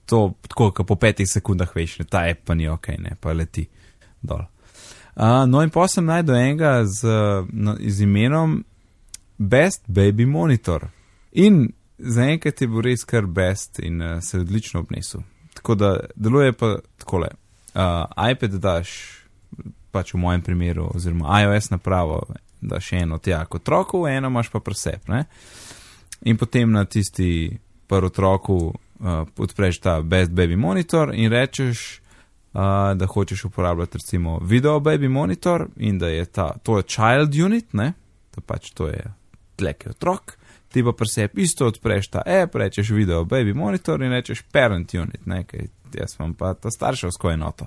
[0.08, 3.32] to tako, kot po petih sekundah veš, ne, ta app pa ni ok, ne, pa
[3.32, 3.68] leti
[4.22, 4.42] dol.
[5.14, 7.06] Uh, no, in pa sem najdel enega z,
[7.52, 8.62] no, z imenom
[9.38, 10.88] Best Baby Monitor.
[11.32, 11.68] In
[11.98, 15.22] zaenkrat je bil res kar best in uh, se je odlično obnesel.
[15.54, 17.28] Tako da deluje pa takole.
[17.74, 18.90] Uh, iPad daš,
[19.90, 22.22] pač v mojem primeru, oziroma iOS napravo,
[22.60, 25.08] da še eno tja kot otroku, eno imaš pa presep.
[25.08, 25.24] Ne?
[26.26, 27.58] In potem na tisti
[27.88, 32.00] prvi otroku uh, odpreš ta Best Baby Monitor in rečeš,
[32.52, 37.34] uh, da hočeš uporabljati recimo Video Baby Monitor in da je ta, to je Child
[37.44, 37.92] Unit, ne?
[38.34, 39.04] to pač to je
[39.56, 40.38] tleke otrok.
[40.72, 45.26] Ti pa presep isto odpreš ta app, rečeš Video Baby Monitor in rečeš Parent Unit,
[45.26, 47.66] nekaj, jaz imam pa ta starševsko enoto.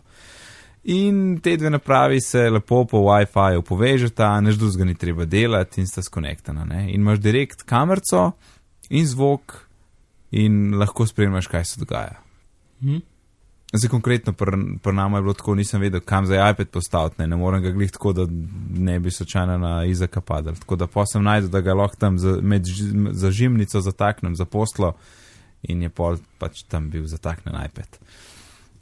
[0.84, 5.88] In te dve napravi se lepo po WiFi-ju povežeta, než drugega ni treba delati in
[5.88, 6.66] sta skonektana.
[6.66, 6.88] Ne?
[6.94, 8.32] In imaš direkt kamerco
[8.90, 9.60] in zvok
[10.32, 12.18] in lahko spremljaš, kaj se dogaja.
[12.82, 12.98] Hm?
[13.74, 14.52] Zdaj, konkretno pri
[14.84, 17.72] pr nama je bilo tako, nisem vedel, kam za iPad postaviti, ne, ne morem ga
[17.72, 18.26] glih tako, da
[18.78, 20.56] ne bi sočajno na Izaka padal.
[20.56, 22.66] Tako da pa sem najdel, da ga lahko tam za, med
[23.12, 24.94] za žimnico zataknem, za poslo
[25.62, 28.00] in je pol pač tam bil zataknen iPad.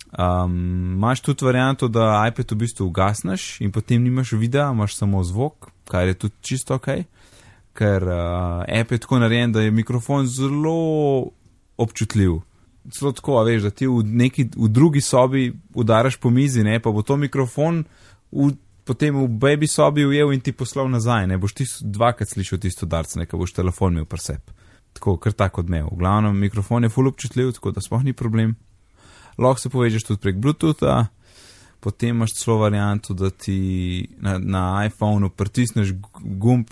[0.10, 5.24] Um, Máš tudi varianto, da iPad v bistvu ugasneš in potem nimaš videa, imaš samo
[5.24, 6.88] zvok, kar je tudi čisto ok,
[7.78, 11.30] ker uh, app je tako narejen, da je mikrofon zelo
[11.78, 12.40] občutljiv.
[12.94, 16.92] Zelo tako, veš, da ti v, neki, v drugi sobi udaraš po mizi, ne, pa
[16.92, 17.84] bo to mikrofon
[18.32, 18.50] v,
[18.84, 22.90] potem v baby sobi ujel in ti poslal nazaj, ne boš ti dvakrat slišal tisto
[22.90, 24.50] darce, ne, boš telefon imel presep.
[24.98, 25.92] Tako, kar tako odmev.
[25.92, 28.56] V glavnem, mikrofon je full občutljiv, tako da spoh ni problem
[29.40, 31.06] lahko se povežeš tudi prek Bluetootha,
[31.80, 36.68] potem imaš celo varianto, da ti na, na iPhonu pritisneš gumb,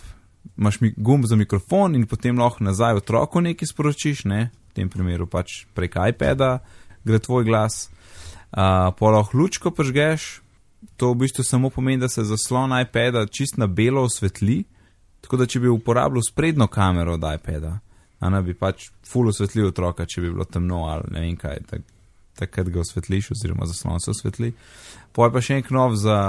[0.58, 4.50] imaš mi, gumb za mikrofon in potem lahko nazaj otroku nekaj sporočiš, ne?
[4.78, 6.60] Tem primeru pač prek iPada
[7.08, 7.90] gre tvoj glas,
[8.52, 10.42] uh, lahko lučko pržgeš.
[10.98, 14.64] To v bistvu samo pomeni, da se zaslon iPada čist na belo osvetli,
[15.22, 17.80] tako da če bi uporabljal sprednjo kamero od iPada,
[18.20, 21.64] a bi pač full osvetlil otroka, če bi bilo temno ali ne vem kaj.
[21.70, 21.94] Tak,
[22.38, 24.52] takrat ga osvetliš, oziroma zaslon se osvetli.
[25.12, 26.20] Poje pa še en knov za,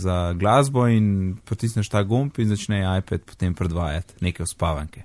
[0.00, 5.04] za glasbo in potisneš ta gumb in začne iPad potem predvajati neke uspavanke.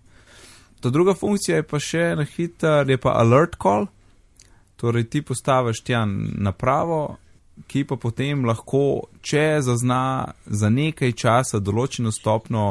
[0.84, 3.86] Ta druga funkcija je pa še na hiter, je pa alert call,
[4.76, 7.16] torej ti postaviš tja napravo,
[7.72, 12.66] ki pa potem lahko, če zazna za nekaj časa določeno stopno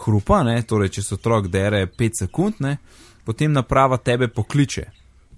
[0.00, 2.78] hrupa, ne, torej če so otrok dere 5 sekund, ne,
[3.28, 4.86] potem naprava tebe pokliče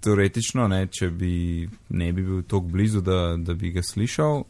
[0.00, 4.44] teoretično, ne, če bi ne bi bil tako blizu, da, da bi ga slišal,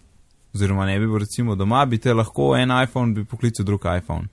[0.53, 4.29] oziroma ne bi bil recimo doma, bi te lahko en iPhone bi poklical drug iPhone.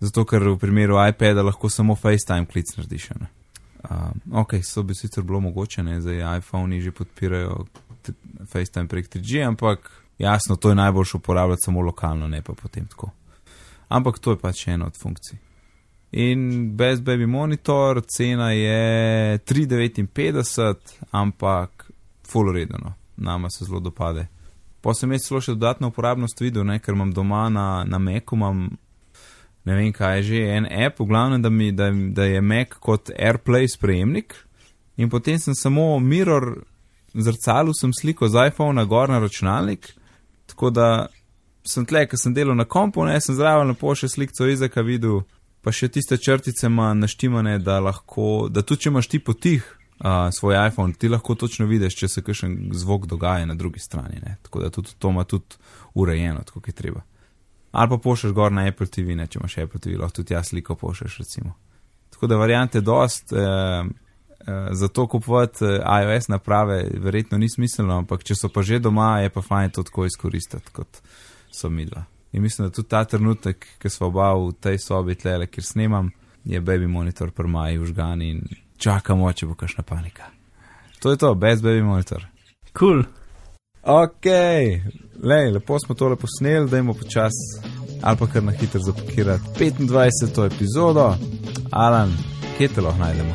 [0.00, 3.10] Zato, ker v primeru iPada lahko samo FaceTime klic narediš.
[3.10, 7.64] Um, ok, so bi sicer bilo mogoče, ne, zdaj iPhone že podpirajo
[8.52, 13.10] FaceTime prek 3G, ampak jasno, to je najboljše uporabljati samo lokalno, ne pa potem tako.
[13.88, 15.38] Ampak to je pač ena od funkcij.
[16.12, 20.74] In Best Baby Monitor, cena je 3,59,
[21.10, 21.90] ampak
[22.26, 24.26] full redeno, nama se zelo dopade.
[24.80, 28.34] Pa sem jaz celo še dodatno uporabnost videl, ne, ker imam doma na, na Macu,
[28.34, 28.70] imam
[29.64, 32.76] ne vem kaj je že, en app, v glavnem, da, mi, da, da je Mac
[32.80, 34.34] kot AirPlay sprejemnik.
[34.96, 36.62] In potem sem samo mirror
[37.14, 39.92] zrcalu, sem sliko z iPhone na gor na računalnik,
[40.46, 41.08] tako da
[41.66, 45.22] sem tle, ker sem delal na kompu, ne, sem zraven lepo še sliko Izaka videl
[45.60, 50.30] pa še tiste črtice ima naštimane, da lahko, da tudi če imaš ti potih uh,
[50.32, 54.22] svoj iPhone, ti lahko točno vidiš, če se kakšen zvok dogaja na drugi strani.
[54.24, 54.38] Ne?
[54.46, 55.60] Tako da tudi to ima tudi
[55.94, 57.04] urejeno, tako je treba.
[57.70, 59.26] Ali pa pošlješ gor na Apple TV, ne?
[59.26, 61.54] če imaš Apple TV, lahko tudi jaz sliko pošlješ, recimo.
[62.10, 63.32] Tako da variante dost.
[63.32, 63.84] Eh,
[64.72, 69.42] Zato kupovati iOS naprave verjetno ni smiselno, ampak če so pa že doma, je pa
[69.44, 71.02] fajn to tako izkoristiti, kot
[71.52, 72.06] so midla.
[72.32, 76.08] In mislim, da tudi ta trenutek, ki smo oba v tej sobi, tle, kjer snemam,
[76.44, 78.40] je baby monitor prmaj užgan in
[78.80, 80.30] čakamo, če bo kakšna panika.
[81.04, 82.24] To je to, brez baby monitor.
[82.72, 83.02] Kul.
[83.02, 83.19] Cool.
[83.82, 84.26] Ok,
[85.22, 87.32] Lej, lepo smo tole posneli, da imamo počas
[88.02, 90.46] ali pa kar na hitro zapakirati 25.
[90.46, 91.14] epizodo.
[91.70, 92.16] Alan,
[92.58, 93.34] kje te lahko najdemo?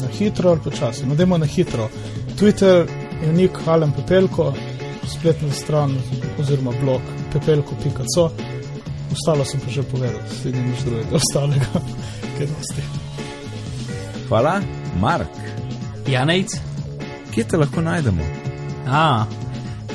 [0.00, 1.06] Na hitro ali počasi.
[1.06, 1.88] No, dajmo na hitro.
[2.38, 2.86] Twitter
[3.22, 4.54] je nik Alen Pepelko,
[5.18, 5.98] spletna stran
[6.40, 7.00] oziroma blog
[7.32, 8.30] pepelko.co.
[9.12, 11.66] Ostalo sem pa že povedal, vidim nič drugega, ostalega,
[12.38, 12.82] kaj dosti.
[14.28, 14.60] Hvala,
[15.00, 15.28] Mark.
[16.08, 16.48] Janejc?
[17.34, 18.51] Kje te lahko najdemo?
[18.86, 19.24] A,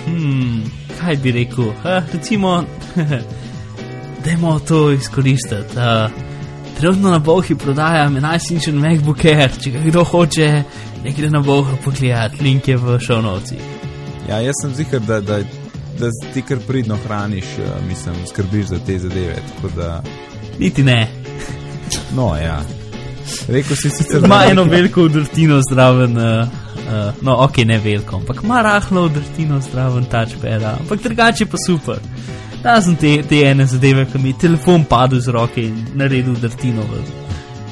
[0.05, 0.63] hmm,
[0.99, 1.65] kaj bi rekel?
[1.65, 2.63] Uh, recimo,
[4.25, 5.77] dajmo to izkoristiti.
[5.77, 6.11] Uh,
[6.79, 10.63] trenutno na Bohi prodajam 11-inčen MacBook Air, če ga kdo hoče,
[11.03, 13.55] ne gre na Boha pogledati, link je v šovnovci.
[14.29, 15.39] Ja, jaz sem zihar, da, da,
[15.99, 17.45] da ti kar pridno hraniš,
[17.87, 19.35] mislim, skrbiš za te zadeve.
[19.75, 20.01] Da,
[20.59, 21.07] Niti ne.
[22.15, 22.61] no, ja.
[23.47, 26.47] Rekel si sicer, Ima eno veliko udrtino zraven, uh,
[26.87, 31.99] uh, no, ok, ne veliko, ampak ima rahlo udrtino zraven touchpada, ampak drugače pa super.
[32.63, 36.81] Razen te, te ene zadeve, ki mi je telefon padel z roke in naredil udrtino.
[36.81, 37.01] V,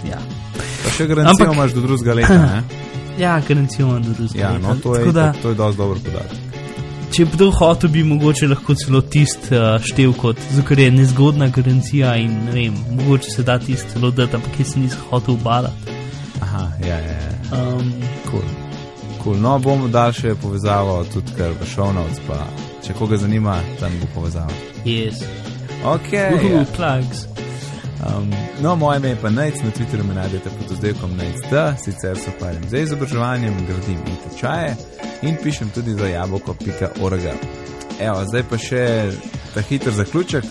[0.10, 0.20] ja.
[0.84, 2.38] Pa še garancijo imaš do drugega leta.
[2.38, 2.64] Ne?
[3.24, 4.42] ja, garancijo imam do drugega.
[4.44, 6.44] Ja, no, to je, da, to je dosti dober podatek.
[7.16, 11.48] če bi kdo hotel, bi mogoče lahko celo tist uh, štev kot, ker je nezgodna
[11.56, 15.40] garancija in ne vem, mogoče se da tist celo dati, ampak jaz se nisem hotel
[15.46, 15.98] balati.
[16.44, 17.34] Aha, ja, ja, ja.
[17.56, 17.94] Um,
[18.28, 18.65] Cool.
[19.26, 19.42] Cool.
[19.42, 22.44] No, bomo dal še povezavo tudi kar v šovnovc, pa
[22.86, 24.54] če koga zanima, tam bo povezava.
[24.86, 25.24] yes.
[25.86, 26.14] Ok.
[26.38, 26.66] Uhu, Ja.
[26.76, 27.26] plugs.
[28.06, 28.30] Um,
[28.62, 31.42] no, moje ime je pa Nec, na Twitterju me najdete pod oddelkom Nec,
[31.82, 34.76] sicer se ukvarjam z izobraževanjem, gradim in tečaje
[35.22, 37.26] in pišem tudi za jabolko.org.
[38.00, 38.84] Evo, zdaj pa še
[39.56, 40.46] ta hiter zaključek.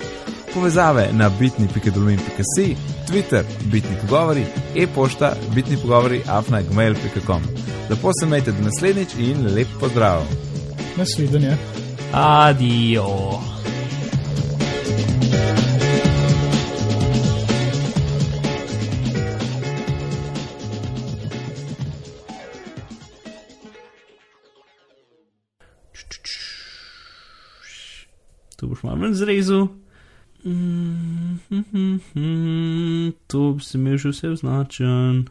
[0.55, 2.77] Povezave na bitni.dolin.si,
[3.07, 4.45] Twitter, bitni pogovori,
[4.77, 7.43] e-pošta, bitni pogovori, afnagmail.com.
[7.91, 10.23] Lepo se imejte do naslednjič in lep pozdrav!
[10.97, 11.57] Nasvidenje.
[12.13, 13.41] Adijo.
[28.57, 29.84] Tu boš malo manj zrezal.
[30.45, 35.25] Mm, mm, mm, mm, to bi se imel že vse označen.